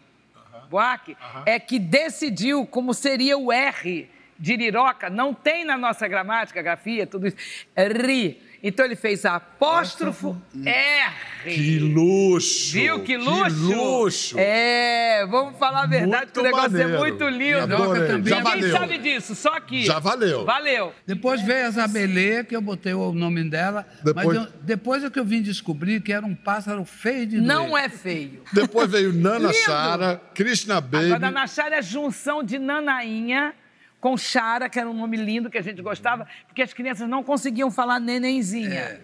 Buarque 0.69 1.15
é 1.45 1.57
que 1.57 1.79
decidiu 1.79 2.65
como 2.65 2.93
seria 2.93 3.37
o 3.37 3.49
R 3.49 4.09
de 4.37 4.53
Iriroca. 4.53 5.09
Não 5.09 5.33
tem 5.33 5.63
na 5.63 5.77
nossa 5.77 6.05
gramática, 6.05 6.61
grafia, 6.61 7.07
tudo 7.07 7.27
isso. 7.27 7.37
Ri. 7.77 8.48
Então 8.61 8.85
ele 8.85 8.95
fez 8.95 9.23
apóstrofo 9.25 10.35
R. 10.65 11.29
Que 11.43 11.79
luxo! 11.79 12.73
Viu 12.73 13.03
que 13.03 13.15
luxo? 13.15 13.55
Que 13.69 13.73
luxo! 13.75 14.35
É, 14.37 15.25
vamos 15.27 15.57
falar 15.57 15.83
a 15.83 15.85
verdade, 15.85 16.09
Muito 16.25 16.33
que 16.33 16.39
o 16.39 16.43
negócio 16.43 16.71
maneiro. 16.71 16.93
é 16.93 16.97
muito 16.97 17.29
lindo. 17.29 17.59
Adorei. 17.59 18.07
também. 18.07 18.27
Já 18.33 18.37
Ninguém 18.43 18.61
valeu. 18.61 18.71
sabe 18.77 18.97
disso, 18.97 19.35
só 19.35 19.53
aqui. 19.55 19.85
Já 19.85 19.99
valeu. 19.99 20.43
Valeu. 20.43 20.93
Depois 21.07 21.41
veio 21.41 21.67
a 21.67 21.71
Zabelê, 21.71 22.43
que 22.43 22.53
eu 22.53 22.61
botei 22.61 22.93
o 22.93 23.13
nome 23.13 23.49
dela. 23.49 23.87
Depois- 24.03 24.25
Mas 24.27 24.35
eu- 24.35 24.47
depois 24.61 25.03
é 25.05 25.09
que 25.09 25.17
eu 25.19 25.23
vim 25.25 25.41
descobrir 25.41 26.01
que 26.01 26.11
era 26.11 26.25
um 26.25 26.35
pássaro 26.35 26.83
feio 26.83 27.25
de 27.25 27.39
Não 27.39 27.69
doer. 27.69 27.85
é 27.85 27.89
feio. 27.89 28.43
Depois 28.51 28.91
veio 28.91 29.13
Nana. 29.13 29.53
Chara, 29.53 30.21
Krishna 30.35 30.81
Baby. 30.81 31.13
Agora, 31.13 31.31
na 31.31 31.47
Chara 31.47 31.77
é 31.77 31.81
junção 31.81 32.43
de 32.43 32.59
Nanainha 32.59 33.53
com 33.99 34.17
Chara, 34.17 34.69
que 34.69 34.79
era 34.79 34.89
um 34.89 34.93
nome 34.93 35.17
lindo 35.17 35.49
que 35.49 35.57
a 35.57 35.61
gente 35.61 35.81
gostava, 35.81 36.27
porque 36.47 36.61
as 36.61 36.73
crianças 36.73 37.07
não 37.07 37.23
conseguiam 37.23 37.69
falar 37.69 37.99
nenenzinha. 37.99 39.01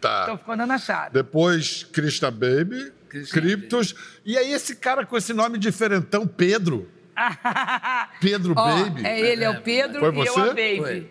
Tá. 0.00 0.22
Então 0.24 0.38
ficou 0.38 0.56
Nana 0.56 0.78
Chara. 0.78 1.10
Depois 1.10 1.84
Krishna 1.84 2.30
Baby, 2.30 2.92
Criptos. 3.30 3.94
E 4.24 4.36
aí 4.36 4.52
esse 4.52 4.76
cara 4.76 5.06
com 5.06 5.16
esse 5.16 5.32
nome 5.32 5.58
diferentão, 5.58 6.26
Pedro. 6.26 6.90
Pedro 8.20 8.54
Ó, 8.56 8.82
Baby. 8.84 9.06
É 9.06 9.20
ele, 9.20 9.44
é 9.44 9.50
o 9.50 9.60
Pedro 9.60 10.00
Foi 10.00 10.14
e 10.14 10.26
eu 10.26 10.34
você? 10.34 10.40
a 10.40 10.46
Baby. 10.46 10.76
Foi. 10.78 11.10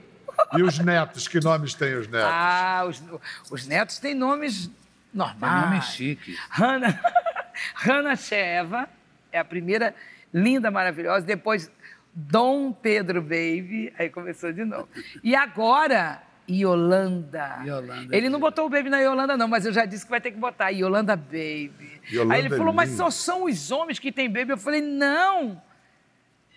E 0.55 0.63
os 0.63 0.79
netos, 0.79 1.27
que 1.27 1.39
nomes 1.39 1.73
têm 1.73 1.95
os 1.95 2.07
netos? 2.07 2.29
Ah, 2.29 2.86
os, 2.88 3.01
os 3.49 3.67
netos 3.67 3.99
têm 3.99 4.13
nomes 4.13 4.69
normais. 5.13 5.61
Tem 5.61 5.69
nome 5.69 5.81
chique. 5.81 6.38
Hannah, 6.49 6.99
Hannah 7.75 8.15
Sheva 8.15 8.89
é 9.31 9.39
a 9.39 9.45
primeira 9.45 9.95
linda, 10.34 10.69
maravilhosa. 10.69 11.25
Depois, 11.25 11.71
Dom 12.16 12.72
Pedro 12.72 13.22
Baby. 13.22 13.91
Aí 13.97 14.09
começou 14.09 14.51
de 14.53 14.64
novo. 14.64 14.88
E 15.24 15.36
agora, 15.36 16.22
Yolanda. 16.49 17.59
Yolanda 17.66 18.16
Ele 18.16 18.30
não 18.30 18.39
botou 18.39 18.66
o 18.66 18.70
baby 18.70 18.89
na 18.89 18.99
Yolanda, 18.99 19.36
não, 19.38 19.47
mas 19.47 19.66
eu 19.66 19.74
já 19.74 19.86
disse 19.86 20.03
que 20.05 20.11
vai 20.11 20.22
ter 20.22 20.32
que 20.32 20.38
botar 20.38 20.70
Yolanda 20.70 21.16
Baby. 21.16 22.01
Yolanda 22.11 22.34
Aí 22.36 22.41
ele 22.45 22.53
é 22.53 22.57
falou, 22.57 22.74
mas 22.74 22.91
só 22.91 23.09
são 23.09 23.45
os 23.45 23.72
homens 23.72 23.99
que 23.99 24.11
têm 24.11 24.30
baby. 24.30 24.51
Eu 24.51 24.57
falei, 24.57 24.82
não. 24.82 25.61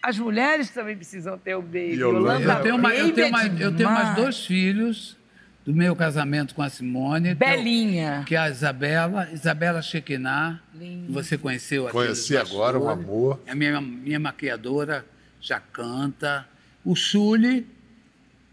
As 0.02 0.18
mulheres 0.18 0.70
também 0.70 0.96
precisam 0.96 1.36
ter 1.38 1.54
o 1.56 1.62
baby. 1.62 1.94
Yolanda- 1.98 2.54
Eu 2.54 2.62
tenho, 2.62 2.76
uma- 2.76 2.94
eu, 2.94 3.04
Baby 3.06 3.12
tenho 3.14 3.26
é 3.26 3.30
mais, 3.30 3.60
eu 3.60 3.74
tenho 3.76 3.90
mais 3.90 4.14
dois 4.14 4.44
filhos 4.46 5.16
do 5.64 5.74
meu 5.74 5.96
casamento 5.96 6.54
com 6.54 6.62
a 6.62 6.68
Simone. 6.68 7.34
que 7.34 7.44
é 7.44 7.56
Belinha. 7.56 8.22
Que 8.26 8.34
é 8.36 8.38
a 8.38 8.48
Isabela, 8.48 9.28
Isabela 9.32 9.82
Chequiná. 9.82 10.60
Linda. 10.74 11.12
Você 11.12 11.36
conheceu 11.36 11.84
aqui. 11.86 11.92
Conheci 11.92 12.36
agora, 12.36 12.78
um 12.78 12.88
amor. 12.88 13.40
É 13.46 13.52
a 13.52 13.54
minha, 13.54 13.80
minha 13.80 14.20
maquiadora, 14.20 15.04
já 15.40 15.60
canta. 15.60 16.46
O 16.84 16.94
Chule, 16.94 17.66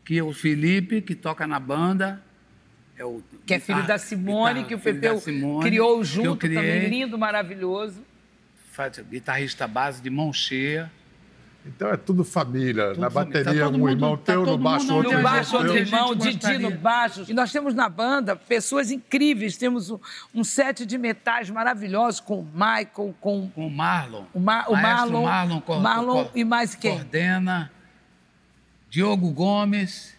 que 0.05 0.17
é 0.17 0.23
o 0.23 0.33
Felipe, 0.33 1.01
que 1.01 1.15
toca 1.15 1.45
na 1.47 1.59
banda. 1.59 2.21
É 2.97 3.03
o, 3.05 3.21
Que 3.45 3.55
é 3.55 3.59
filho 3.59 3.85
da 3.87 3.97
Simone, 3.97 4.61
guitarra- 4.63 4.67
que 4.67 4.75
o 4.75 4.79
Pepeu 4.79 5.19
Simone, 5.19 5.63
criou 5.63 6.03
junto 6.03 6.47
também, 6.47 6.89
lindo, 6.89 7.17
maravilhoso. 7.17 8.03
faz- 8.71 8.99
Guitarrista 8.99 9.67
base 9.67 10.01
de 10.01 10.09
mão 10.09 10.31
cheia. 10.33 10.91
Então 11.65 11.89
é 11.89 11.95
tudo 11.97 12.25
família. 12.25 12.89
Tudo 12.89 12.99
Na 13.01 13.09
família. 13.09 13.41
bateria, 13.43 13.61
Tá 13.63 13.69
um 13.69 13.71
mundo- 13.77 13.89
irmão 13.89 14.17
tá 14.17 14.23
teu, 14.33 14.45
no 14.45 14.57
baixo, 14.57 14.93
outro 14.93 15.13
No 15.13 15.23
baixo, 15.23 15.55
outro 15.55 15.77
irmão, 15.77 16.13
Didi 16.15 16.57
no 16.57 16.71
baixo. 16.71 17.25
E 17.29 17.33
nós 17.33 17.51
temos 17.53 17.73
na 17.73 17.87
banda 17.87 18.35
pessoas 18.35 18.91
incríveis. 18.91 19.55
Temos 19.55 19.89
um, 19.89 19.97
um 20.35 20.43
set 20.43 20.85
de 20.85 20.97
metais 20.97 21.49
maravilhosos 21.49 22.19
com 22.19 22.39
o 22.41 22.43
Michael, 22.43 23.15
com 23.21 23.49
Com 23.49 23.67
o 23.67 23.69
Marlon. 23.69 24.25
o, 24.33 24.39
Ma 24.41 24.65
o 24.67 24.73
Marlon, 24.75 25.23
Marlon, 25.23 25.61
cor- 25.61 25.79
Marlon 25.81 26.27
e 26.35 26.43
mais 26.43 26.75
quem? 26.75 26.91
Coordena. 26.91 27.71
Diogo 28.89 29.31
Gomes. 29.31 30.13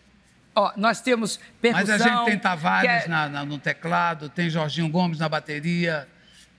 Ó, 0.57 0.72
nós 0.76 1.01
temos 1.01 1.38
percussão. 1.61 1.86
Mas 1.88 2.01
a 2.01 2.09
gente 2.09 2.24
tem 2.26 2.38
Tavares 2.38 3.05
é- 3.05 3.09
na- 3.09 3.28
na- 3.28 3.45
no 3.45 3.59
teclado, 3.59 4.28
tem 4.28 4.49
Jorginho 4.49 4.88
Gomes 4.88 5.18
na 5.18 5.28
bateria, 5.28 6.09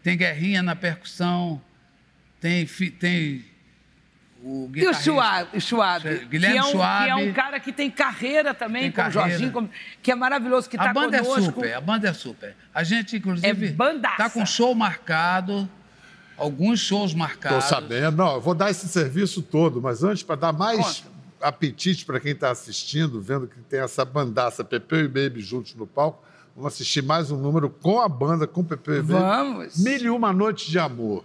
tem 0.03 0.17
Guerrinha 0.17 0.61
na 0.61 0.75
percussão, 0.75 1.61
tem, 2.39 2.65
fi- 2.65 2.91
tem 2.91 3.45
o 4.47 4.69
E 4.75 4.87
o. 4.87 4.93
Schwab, 4.93 5.57
o 5.57 5.59
Schwab, 5.59 6.25
Guilherme 6.29 6.59
que, 6.59 6.59
é 6.59 6.63
um, 6.63 6.71
Schwab. 6.71 7.03
que 7.05 7.09
é 7.09 7.15
um 7.15 7.33
cara 7.33 7.59
que 7.59 7.71
tem 7.73 7.89
carreira 7.89 8.53
também, 8.53 8.83
Tem 8.83 8.91
como 8.91 9.07
o 9.09 9.11
carreira. 9.13 9.29
Jorginho, 9.31 9.51
como- 9.51 9.69
que 10.03 10.11
é 10.11 10.15
maravilhoso, 10.15 10.69
que 10.69 10.77
A 10.77 10.81
está 10.81 10.93
banda 10.93 11.17
conosco. 11.19 11.39
é 11.41 11.43
super, 11.45 11.73
a 11.73 11.81
banda 11.81 12.07
é 12.09 12.13
super. 12.13 12.55
A 12.73 12.83
gente, 12.83 13.15
inclusive, 13.17 13.47
É 13.67 13.71
bandaça. 13.71 14.17
tá 14.17 14.29
com 14.29 14.45
show 14.45 14.75
marcado, 14.75 15.67
alguns 16.37 16.79
shows 16.79 17.11
Estou 17.11 17.19
marcados. 17.19 17.65
sabendo. 17.65 18.17
Não, 18.17 18.35
eu 18.35 18.41
vou 18.41 18.53
dar 18.53 18.69
esse 18.69 18.87
serviço 18.87 19.41
todo, 19.41 19.81
mas 19.81 20.03
antes, 20.03 20.21
para 20.21 20.35
dar 20.35 20.53
mais 20.53 21.01
Conta. 21.01 21.15
apetite 21.41 22.05
para 22.05 22.19
quem 22.19 22.33
está 22.33 22.51
assistindo, 22.51 23.19
vendo 23.21 23.47
que 23.47 23.59
tem 23.61 23.79
essa 23.79 24.05
bandaça 24.05 24.63
Pepeu 24.63 24.99
e 24.99 25.07
Baby 25.07 25.41
juntos 25.41 25.73
no 25.75 25.87
palco, 25.87 26.23
vamos 26.55 26.73
assistir 26.73 27.01
mais 27.01 27.31
um 27.31 27.37
número 27.37 27.69
com 27.69 27.99
a 27.99 28.07
banda, 28.07 28.45
com 28.45 28.63
Pepeu 28.63 28.95
e 28.95 29.01
Baby. 29.01 29.13
Vamos. 29.13 29.77
Mil 29.83 29.97
e 30.01 30.09
uma 30.09 30.31
noites 30.31 30.67
de 30.67 30.77
amor. 30.77 31.23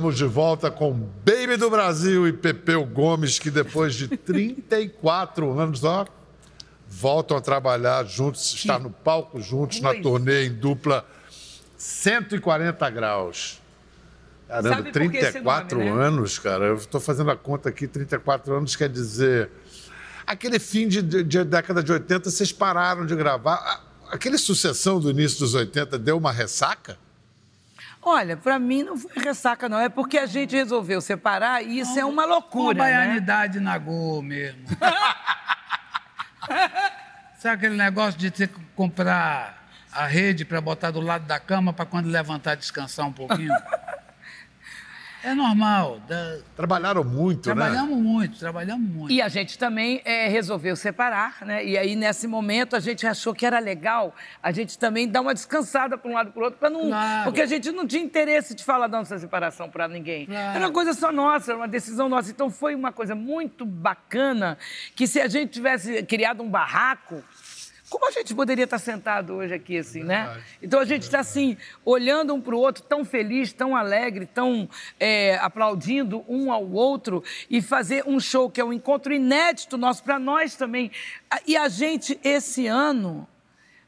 Estamos 0.00 0.16
de 0.16 0.24
volta 0.24 0.70
com 0.70 0.94
Baby 0.94 1.58
do 1.58 1.68
Brasil 1.68 2.26
e 2.26 2.32
Pepeu 2.32 2.86
Gomes, 2.86 3.38
que 3.38 3.50
depois 3.50 3.94
de 3.94 4.08
34 4.08 5.58
anos, 5.60 5.84
ó, 5.84 6.06
voltam 6.88 7.36
a 7.36 7.40
trabalhar 7.42 8.02
juntos, 8.06 8.54
estar 8.54 8.78
no 8.80 8.88
palco 8.90 9.38
juntos, 9.42 9.78
na 9.82 9.92
turnê 10.00 10.46
em 10.46 10.54
dupla 10.54 11.04
140 11.76 12.88
graus. 12.88 13.60
Caramba, 14.48 14.68
Sabe 14.76 14.90
por 14.90 15.10
que 15.10 15.18
esse 15.18 15.32
34 15.32 15.78
nome, 15.78 15.90
né? 15.90 16.06
anos, 16.06 16.38
cara. 16.38 16.64
Eu 16.64 16.76
estou 16.76 16.98
fazendo 16.98 17.30
a 17.30 17.36
conta 17.36 17.68
aqui, 17.68 17.86
34 17.86 18.54
anos 18.54 18.74
quer 18.74 18.88
dizer. 18.88 19.50
Aquele 20.26 20.58
fim 20.58 20.88
de, 20.88 21.02
de- 21.02 21.22
de 21.22 21.44
década 21.44 21.82
de 21.82 21.92
80, 21.92 22.30
vocês 22.30 22.50
pararam 22.50 23.04
de 23.04 23.14
gravar. 23.14 23.84
Aquele 24.10 24.38
sucessão 24.38 24.98
do 24.98 25.10
início 25.10 25.40
dos 25.40 25.52
80 25.54 25.98
deu 25.98 26.16
uma 26.16 26.32
ressaca? 26.32 26.96
Olha, 28.02 28.36
pra 28.36 28.58
mim 28.58 28.82
não 28.82 28.96
foi 28.96 29.12
ressaca, 29.22 29.68
não. 29.68 29.78
É 29.78 29.88
porque 29.88 30.16
a 30.18 30.26
gente 30.26 30.56
resolveu 30.56 31.00
separar 31.00 31.62
e 31.62 31.80
isso 31.80 31.98
é 31.98 32.04
uma 32.04 32.24
Uma 32.24 32.34
loucura, 32.34 32.78
né? 32.78 32.84
baianidade 32.84 33.60
na 33.60 33.76
Gol 33.76 34.22
mesmo. 34.22 34.64
Sabe 37.38 37.54
aquele 37.56 37.76
negócio 37.76 38.18
de 38.18 38.30
ter 38.30 38.48
que 38.48 38.60
comprar 38.76 39.58
a 39.92 40.06
rede 40.06 40.44
para 40.44 40.60
botar 40.60 40.90
do 40.90 41.00
lado 41.00 41.26
da 41.26 41.38
cama 41.40 41.72
para 41.72 41.84
quando 41.86 42.06
levantar 42.06 42.54
descansar 42.54 43.06
um 43.06 43.12
pouquinho? 43.12 43.52
É 45.22 45.34
normal. 45.34 46.00
da- 46.08 46.38
Trabalharam 46.56 47.02
muito, 47.04 47.48
né? 47.48 47.54
Trabalhamos 47.54 47.98
muito, 47.98 48.38
trabalhamos 48.38 48.90
muito. 48.90 49.12
E 49.12 49.20
a 49.22 49.28
gente 49.28 49.58
também 49.58 50.00
eh, 50.04 50.28
resolveu 50.28 50.76
separar, 50.76 51.38
né? 51.44 51.64
E 51.64 51.76
aí, 51.78 51.96
nesse 51.96 52.26
momento, 52.26 52.76
a 52.76 52.80
gente 52.80 53.06
achou 53.06 53.34
que 53.34 53.44
era 53.46 53.58
legal 53.58 54.14
a 54.42 54.52
gente 54.52 54.78
também 54.78 55.08
dar 55.08 55.20
uma 55.22 55.32
descansada 55.34 55.96
para 55.96 56.10
um 56.10 56.14
lado 56.14 56.28
e 56.28 56.32
para 56.32 56.40
o 56.40 56.44
outro, 56.44 56.58
para 56.58 56.70
não. 56.70 56.88
Claro. 56.88 57.24
Porque 57.24 57.40
a 57.40 57.46
gente 57.46 57.70
não 57.72 57.86
tinha 57.86 58.02
interesse 58.02 58.54
de 58.54 58.62
falar 58.64 58.86
da 58.86 58.98
nossa 58.98 59.18
separação 59.18 59.68
para 59.70 59.88
ninguém. 59.88 60.26
Claro. 60.26 60.56
Era 60.56 60.66
uma 60.66 60.72
coisa 60.72 60.92
só 60.92 61.10
nossa, 61.12 61.52
era 61.52 61.58
uma 61.58 61.68
decisão 61.68 62.08
nossa. 62.08 62.30
Então 62.30 62.50
foi 62.50 62.74
uma 62.74 62.92
coisa 62.92 63.14
muito 63.14 63.64
bacana 63.64 64.58
que 64.94 65.06
se 65.06 65.20
a 65.20 65.28
gente 65.28 65.50
tivesse 65.52 66.02
criado 66.04 66.42
um 66.42 66.48
barraco. 66.48 67.22
Como 67.90 68.06
a 68.06 68.12
gente 68.12 68.32
poderia 68.34 68.64
estar 68.64 68.78
sentado 68.78 69.34
hoje 69.34 69.52
aqui, 69.52 69.76
assim, 69.76 70.04
né? 70.04 70.40
Então 70.62 70.78
a 70.78 70.84
gente 70.84 71.02
está 71.02 71.18
assim, 71.18 71.56
olhando 71.84 72.32
um 72.32 72.40
para 72.40 72.54
o 72.54 72.58
outro, 72.58 72.84
tão 72.84 73.04
feliz, 73.04 73.52
tão 73.52 73.74
alegre, 73.74 74.26
tão 74.26 74.68
é, 74.98 75.36
aplaudindo 75.38 76.24
um 76.28 76.52
ao 76.52 76.64
outro 76.70 77.22
e 77.50 77.60
fazer 77.60 78.04
um 78.06 78.20
show 78.20 78.48
que 78.48 78.60
é 78.60 78.64
um 78.64 78.72
encontro 78.72 79.12
inédito 79.12 79.76
nosso 79.76 80.04
para 80.04 80.20
nós 80.20 80.54
também. 80.54 80.92
E 81.44 81.56
a 81.56 81.68
gente, 81.68 82.18
esse 82.22 82.68
ano, 82.68 83.26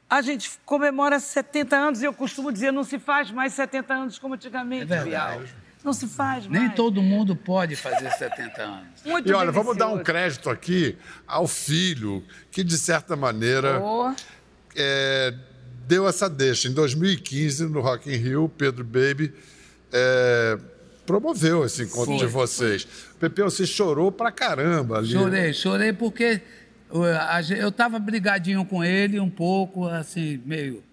a 0.09 0.21
gente 0.21 0.51
comemora 0.65 1.17
70 1.17 1.75
anos 1.75 2.01
e 2.01 2.05
eu 2.05 2.13
costumo 2.13 2.51
dizer, 2.51 2.71
não 2.73 2.83
se 2.83 2.99
faz 2.99 3.31
mais 3.31 3.53
70 3.53 3.93
anos 3.93 4.19
como 4.19 4.35
antigamente, 4.35 4.83
É 4.83 4.85
verdade. 4.85 5.37
Bial. 5.39 5.62
Não 5.83 5.91
se 5.93 6.07
faz 6.07 6.47
mais. 6.47 6.61
Nem 6.61 6.69
todo 6.71 7.01
mundo 7.01 7.35
pode 7.35 7.75
fazer 7.75 8.09
70 8.11 8.61
anos. 8.61 8.87
Muito 9.05 9.29
E 9.29 9.33
olha, 9.33 9.51
vamos 9.51 9.75
dar 9.75 9.87
um 9.87 10.01
crédito 10.01 10.49
aqui 10.49 10.97
ao 11.27 11.47
filho, 11.47 12.23
que 12.51 12.63
de 12.63 12.77
certa 12.77 13.15
maneira 13.15 13.81
Oh. 13.81 14.13
é, 14.75 15.33
deu 15.87 16.07
essa 16.07 16.29
deixa. 16.29 16.67
Em 16.69 16.73
2015, 16.73 17.65
no 17.65 17.81
Rock 17.81 18.09
in 18.09 18.15
Rio, 18.15 18.47
Pedro 18.57 18.83
Baby 18.83 19.33
é, 19.91 20.57
promoveu 21.05 21.65
esse 21.65 21.83
encontro 21.83 22.17
Foi, 22.17 22.17
de 22.17 22.25
vocês. 22.25 22.87
Pepe, 23.19 23.43
você 23.43 23.65
chorou 23.65 24.11
pra 24.11 24.31
caramba 24.31 24.99
ali. 24.99 25.11
Chorei, 25.11 25.53
chorei 25.53 25.91
porque 25.93 26.41
eu 27.59 27.69
estava 27.69 27.99
brigadinho 27.99 28.63
com 28.65 28.83
ele 28.83 29.19
um 29.19 29.29
pouco, 29.29 29.87
assim, 29.87 30.41
meio 30.45 30.83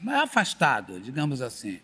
mais 0.00 0.22
afastado, 0.22 0.98
digamos 1.00 1.40
assim. 1.40 1.78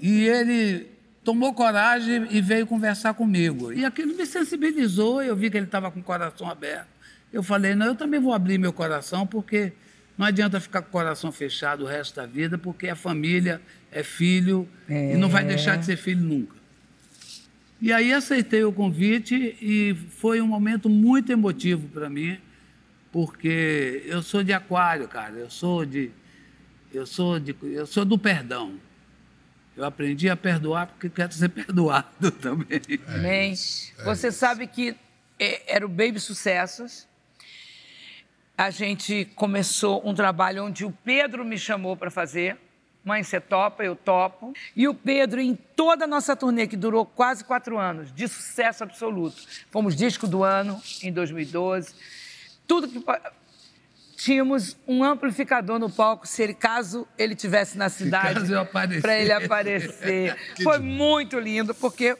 E 0.00 0.26
ele 0.28 0.95
tomou 1.26 1.52
coragem 1.52 2.28
e 2.30 2.40
veio 2.40 2.68
conversar 2.68 3.12
comigo. 3.12 3.72
E 3.72 3.84
aquilo 3.84 4.14
me 4.14 4.24
sensibilizou, 4.24 5.20
eu 5.20 5.34
vi 5.34 5.50
que 5.50 5.56
ele 5.56 5.66
estava 5.66 5.90
com 5.90 5.98
o 5.98 6.02
coração 6.02 6.48
aberto. 6.48 6.86
Eu 7.32 7.42
falei, 7.42 7.74
não, 7.74 7.86
eu 7.86 7.96
também 7.96 8.20
vou 8.20 8.32
abrir 8.32 8.58
meu 8.58 8.72
coração, 8.72 9.26
porque 9.26 9.72
não 10.16 10.24
adianta 10.24 10.60
ficar 10.60 10.82
com 10.82 10.88
o 10.88 10.92
coração 10.92 11.32
fechado 11.32 11.82
o 11.82 11.86
resto 11.86 12.14
da 12.14 12.26
vida, 12.26 12.56
porque 12.56 12.86
é 12.86 12.94
família, 12.94 13.60
é 13.90 14.04
filho, 14.04 14.68
e 14.88 15.16
não 15.16 15.28
vai 15.28 15.44
deixar 15.44 15.76
de 15.76 15.84
ser 15.84 15.96
filho 15.96 16.22
nunca. 16.22 16.54
E 17.82 17.92
aí 17.92 18.12
aceitei 18.12 18.62
o 18.62 18.72
convite 18.72 19.34
e 19.60 19.96
foi 20.10 20.40
um 20.40 20.46
momento 20.46 20.88
muito 20.88 21.32
emotivo 21.32 21.88
para 21.88 22.08
mim, 22.08 22.38
porque 23.10 24.04
eu 24.06 24.22
sou 24.22 24.44
de 24.44 24.52
aquário, 24.52 25.08
cara. 25.08 25.34
Eu 25.34 25.50
sou 25.50 25.84
de 25.84 26.12
eu 26.94 27.04
sou 27.04 27.40
de 27.40 27.54
eu 27.62 27.84
sou 27.84 28.04
do 28.04 28.16
perdão. 28.16 28.74
Eu 29.76 29.84
aprendi 29.84 30.30
a 30.30 30.36
perdoar 30.36 30.86
porque 30.86 31.10
quero 31.10 31.32
ser 31.32 31.50
perdoado 31.50 32.30
também. 32.30 32.80
Amém. 33.08 33.54
Você 34.04 34.32
sabe 34.32 34.66
que 34.66 34.96
é, 35.38 35.74
era 35.74 35.84
o 35.84 35.88
Baby 35.88 36.18
Sucessos. 36.18 37.06
A 38.56 38.70
gente 38.70 39.26
começou 39.34 40.00
um 40.08 40.14
trabalho 40.14 40.64
onde 40.64 40.84
o 40.84 40.90
Pedro 41.04 41.44
me 41.44 41.58
chamou 41.58 41.94
para 41.94 42.10
fazer. 42.10 42.56
Mãe, 43.04 43.22
você 43.22 43.38
topa? 43.38 43.84
Eu 43.84 43.94
topo. 43.94 44.54
E 44.74 44.88
o 44.88 44.94
Pedro, 44.94 45.40
em 45.40 45.54
toda 45.54 46.06
a 46.06 46.08
nossa 46.08 46.34
turnê, 46.34 46.66
que 46.66 46.76
durou 46.76 47.04
quase 47.04 47.44
quatro 47.44 47.78
anos, 47.78 48.10
de 48.12 48.26
sucesso 48.26 48.82
absoluto. 48.82 49.46
Fomos 49.70 49.94
disco 49.94 50.26
do 50.26 50.42
ano 50.42 50.80
em 51.02 51.12
2012. 51.12 51.94
Tudo 52.66 52.88
que. 52.88 53.04
Tínhamos 54.16 54.78
um 54.88 55.04
amplificador 55.04 55.78
no 55.78 55.90
palco, 55.90 56.26
se 56.26 56.42
ele, 56.42 56.54
caso 56.54 57.06
ele 57.18 57.34
tivesse 57.34 57.76
na 57.76 57.90
cidade, 57.90 58.50
para 59.02 59.18
ele 59.18 59.30
aparecer. 59.30 60.34
Foi 60.64 60.78
muito 60.78 61.38
lindo, 61.38 61.74
porque 61.74 62.16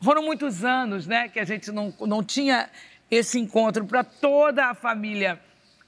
foram 0.00 0.22
muitos 0.22 0.64
anos 0.64 1.06
né, 1.06 1.28
que 1.28 1.38
a 1.38 1.44
gente 1.44 1.70
não, 1.70 1.94
não 2.00 2.24
tinha 2.24 2.68
esse 3.10 3.38
encontro 3.38 3.84
para 3.84 4.02
toda 4.02 4.66
a 4.66 4.74
família 4.74 5.40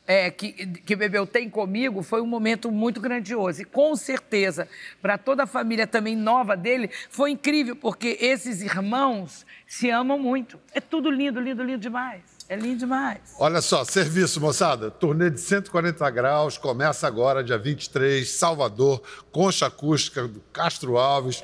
é, 0.07 0.31
que, 0.31 0.53
que 0.53 0.97
Bebeu 0.97 1.27
tem 1.27 1.49
comigo. 1.49 2.03
Foi 2.03 2.21
um 2.21 2.27
momento 2.27 2.71
muito 2.71 3.01
grandioso. 3.01 3.63
E 3.63 3.65
com 3.65 3.95
certeza, 3.95 4.69
para 5.01 5.17
toda 5.17 5.45
a 5.45 5.47
família 5.47 5.87
também 5.87 6.17
nova 6.17 6.57
dele, 6.57 6.91
foi 7.09 7.31
incrível, 7.31 7.77
porque 7.77 8.19
esses 8.21 8.61
irmãos 8.61 9.47
se 9.67 9.89
amam 9.89 10.19
muito. 10.19 10.59
É 10.73 10.81
tudo 10.81 11.11
lindo, 11.11 11.41
lindo, 11.41 11.63
lindo 11.63 11.79
demais. 11.79 12.40
É 12.51 12.57
lindo 12.57 12.81
demais. 12.81 13.21
Olha 13.39 13.63
só, 13.63 13.85
serviço, 13.85 14.41
moçada. 14.41 14.91
Turnê 14.91 15.31
de 15.31 15.41
140 15.41 16.11
graus, 16.11 16.59
começa 16.59 17.07
agora, 17.07 17.45
dia 17.45 17.57
23, 17.57 18.29
Salvador, 18.29 19.01
Concha 19.31 19.67
Acústica 19.67 20.27
do 20.27 20.41
Castro 20.53 20.99
Alves. 20.99 21.41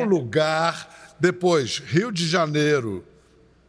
O 0.00 0.04
lugar. 0.04 1.16
Depois, 1.18 1.78
Rio 1.78 2.12
de 2.12 2.28
Janeiro, 2.28 3.04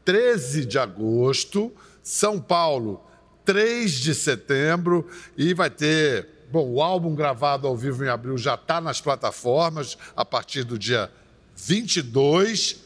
13 0.05 0.65
de 0.65 0.77
agosto. 0.77 1.73
São 2.03 2.39
Paulo, 2.39 3.03
3 3.43 3.93
de 3.93 4.13
setembro. 4.13 5.09
E 5.35 5.55
vai 5.55 5.71
ter. 5.71 6.45
Bom, 6.51 6.69
o 6.73 6.79
álbum 6.79 7.15
gravado 7.15 7.65
ao 7.65 7.75
vivo 7.75 8.05
em 8.05 8.07
abril 8.07 8.37
já 8.37 8.53
está 8.53 8.79
nas 8.79 9.01
plataformas 9.01 9.97
a 10.15 10.23
partir 10.23 10.63
do 10.63 10.77
dia 10.77 11.09
22. 11.55 12.80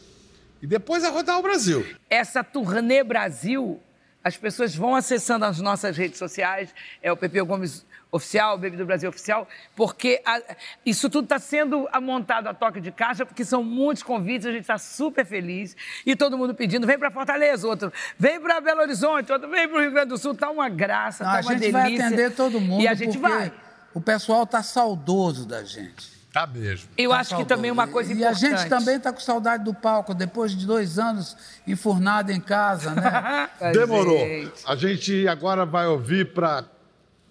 E 0.65 0.67
depois 0.67 1.03
é 1.03 1.09
rodar 1.09 1.37
o 1.37 1.43
Brasil. 1.43 1.85
essa 2.09 2.43
turnê 2.43 3.03
Brasil, 3.03 3.79
as 4.23 4.35
pessoas 4.35 4.73
vão 4.75 4.95
acessando 4.95 5.45
as 5.45 5.59
nossas 5.59 5.95
redes 5.95 6.17
sociais, 6.17 6.73
é 7.03 7.11
o 7.11 7.15
Pepe 7.15 7.39
Gomes 7.43 7.85
Oficial, 8.11 8.55
o 8.55 8.57
Baby 8.57 8.75
do 8.75 8.83
Brasil 8.85 9.07
Oficial, 9.09 9.47
porque 9.75 10.19
a- 10.25 10.41
isso 10.83 11.07
tudo 11.07 11.25
está 11.25 11.37
sendo 11.37 11.87
montado 12.01 12.47
a 12.47 12.53
toque 12.55 12.81
de 12.81 12.91
caixa, 12.91 13.27
porque 13.27 13.45
são 13.45 13.63
muitos 13.63 14.01
convites, 14.01 14.47
a 14.47 14.51
gente 14.51 14.61
está 14.61 14.79
super 14.79 15.23
feliz, 15.23 15.75
e 16.03 16.15
todo 16.15 16.35
mundo 16.35 16.55
pedindo, 16.55 16.87
vem 16.87 16.97
para 16.97 17.11
Fortaleza, 17.11 17.67
outro, 17.67 17.93
vem 18.17 18.41
para 18.41 18.59
Belo 18.59 18.81
Horizonte, 18.81 19.31
outro, 19.31 19.47
vem 19.47 19.67
para 19.67 19.77
o 19.77 19.81
Rio 19.81 19.91
Grande 19.91 20.09
do 20.09 20.17
Sul, 20.17 20.33
tá 20.33 20.49
uma 20.49 20.67
graça, 20.67 21.23
Não, 21.23 21.31
tá 21.31 21.37
a 21.37 21.41
uma 21.41 21.51
gente 21.51 21.59
delícia. 21.71 21.79
vai 21.79 21.95
atender 21.97 22.31
todo 22.31 22.59
mundo 22.59 22.81
E 22.81 22.87
a 22.87 22.95
gente 22.95 23.19
porque 23.19 23.31
vai. 23.35 23.53
o 23.93 24.01
pessoal 24.01 24.43
está 24.45 24.63
saudoso 24.63 25.45
da 25.45 25.63
gente. 25.63 26.14
Tá 26.35 26.45
mesmo. 26.45 26.89
Eu 26.97 27.11
Tá 27.11 27.19
acho 27.19 27.37
que 27.37 27.45
também 27.45 27.71
uma 27.71 27.87
coisa 27.87 28.11
e 28.11 28.15
importante. 28.17 28.45
a 28.45 28.49
gente 28.57 28.67
também 28.69 28.97
está 28.97 29.13
com 29.13 29.21
saudade 29.21 29.63
do 29.63 29.73
palco, 29.73 30.13
depois 30.13 30.53
de 30.53 30.65
dois 30.65 30.99
anos 30.99 31.37
enfurnado 31.65 32.29
em 32.29 32.41
casa, 32.41 32.93
né? 32.93 33.49
Demorou. 33.71 34.19
A 34.67 34.75
gente 34.75 35.25
agora 35.29 35.65
vai 35.65 35.87
ouvir 35.87 36.33
para 36.33 36.65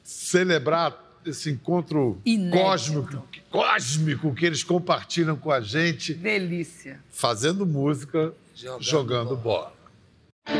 celebrar 0.02 0.96
esse 1.22 1.50
encontro 1.50 2.18
Inédito. 2.24 2.62
cósmico, 2.62 3.28
cósmico 3.50 4.34
que 4.34 4.46
eles 4.46 4.64
compartilham 4.64 5.36
com 5.36 5.50
a 5.52 5.60
gente, 5.60 6.14
Delícia. 6.14 6.98
fazendo 7.10 7.66
música, 7.66 8.32
Jogando 8.54 8.82
jogando, 8.82 9.36
bola. 9.36 9.74
Foi 10.46 10.54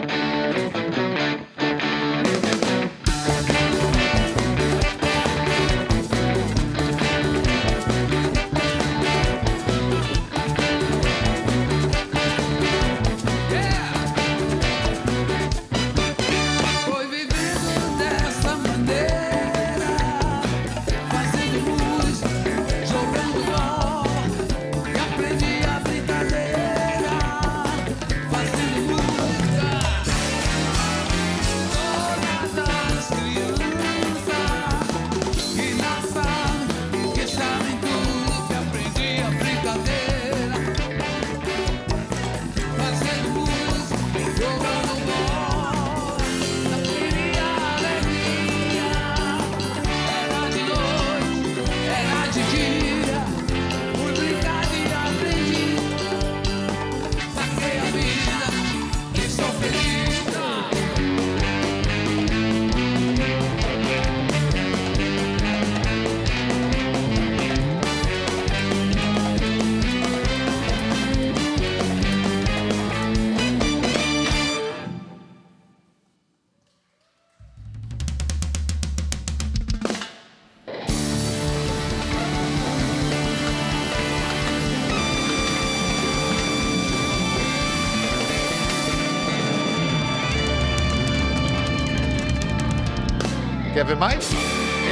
Ver 93.87 93.97
mais? 93.97 94.31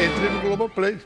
Entre 0.04 0.28
no 0.28 0.40
Globoplay. 0.42 0.98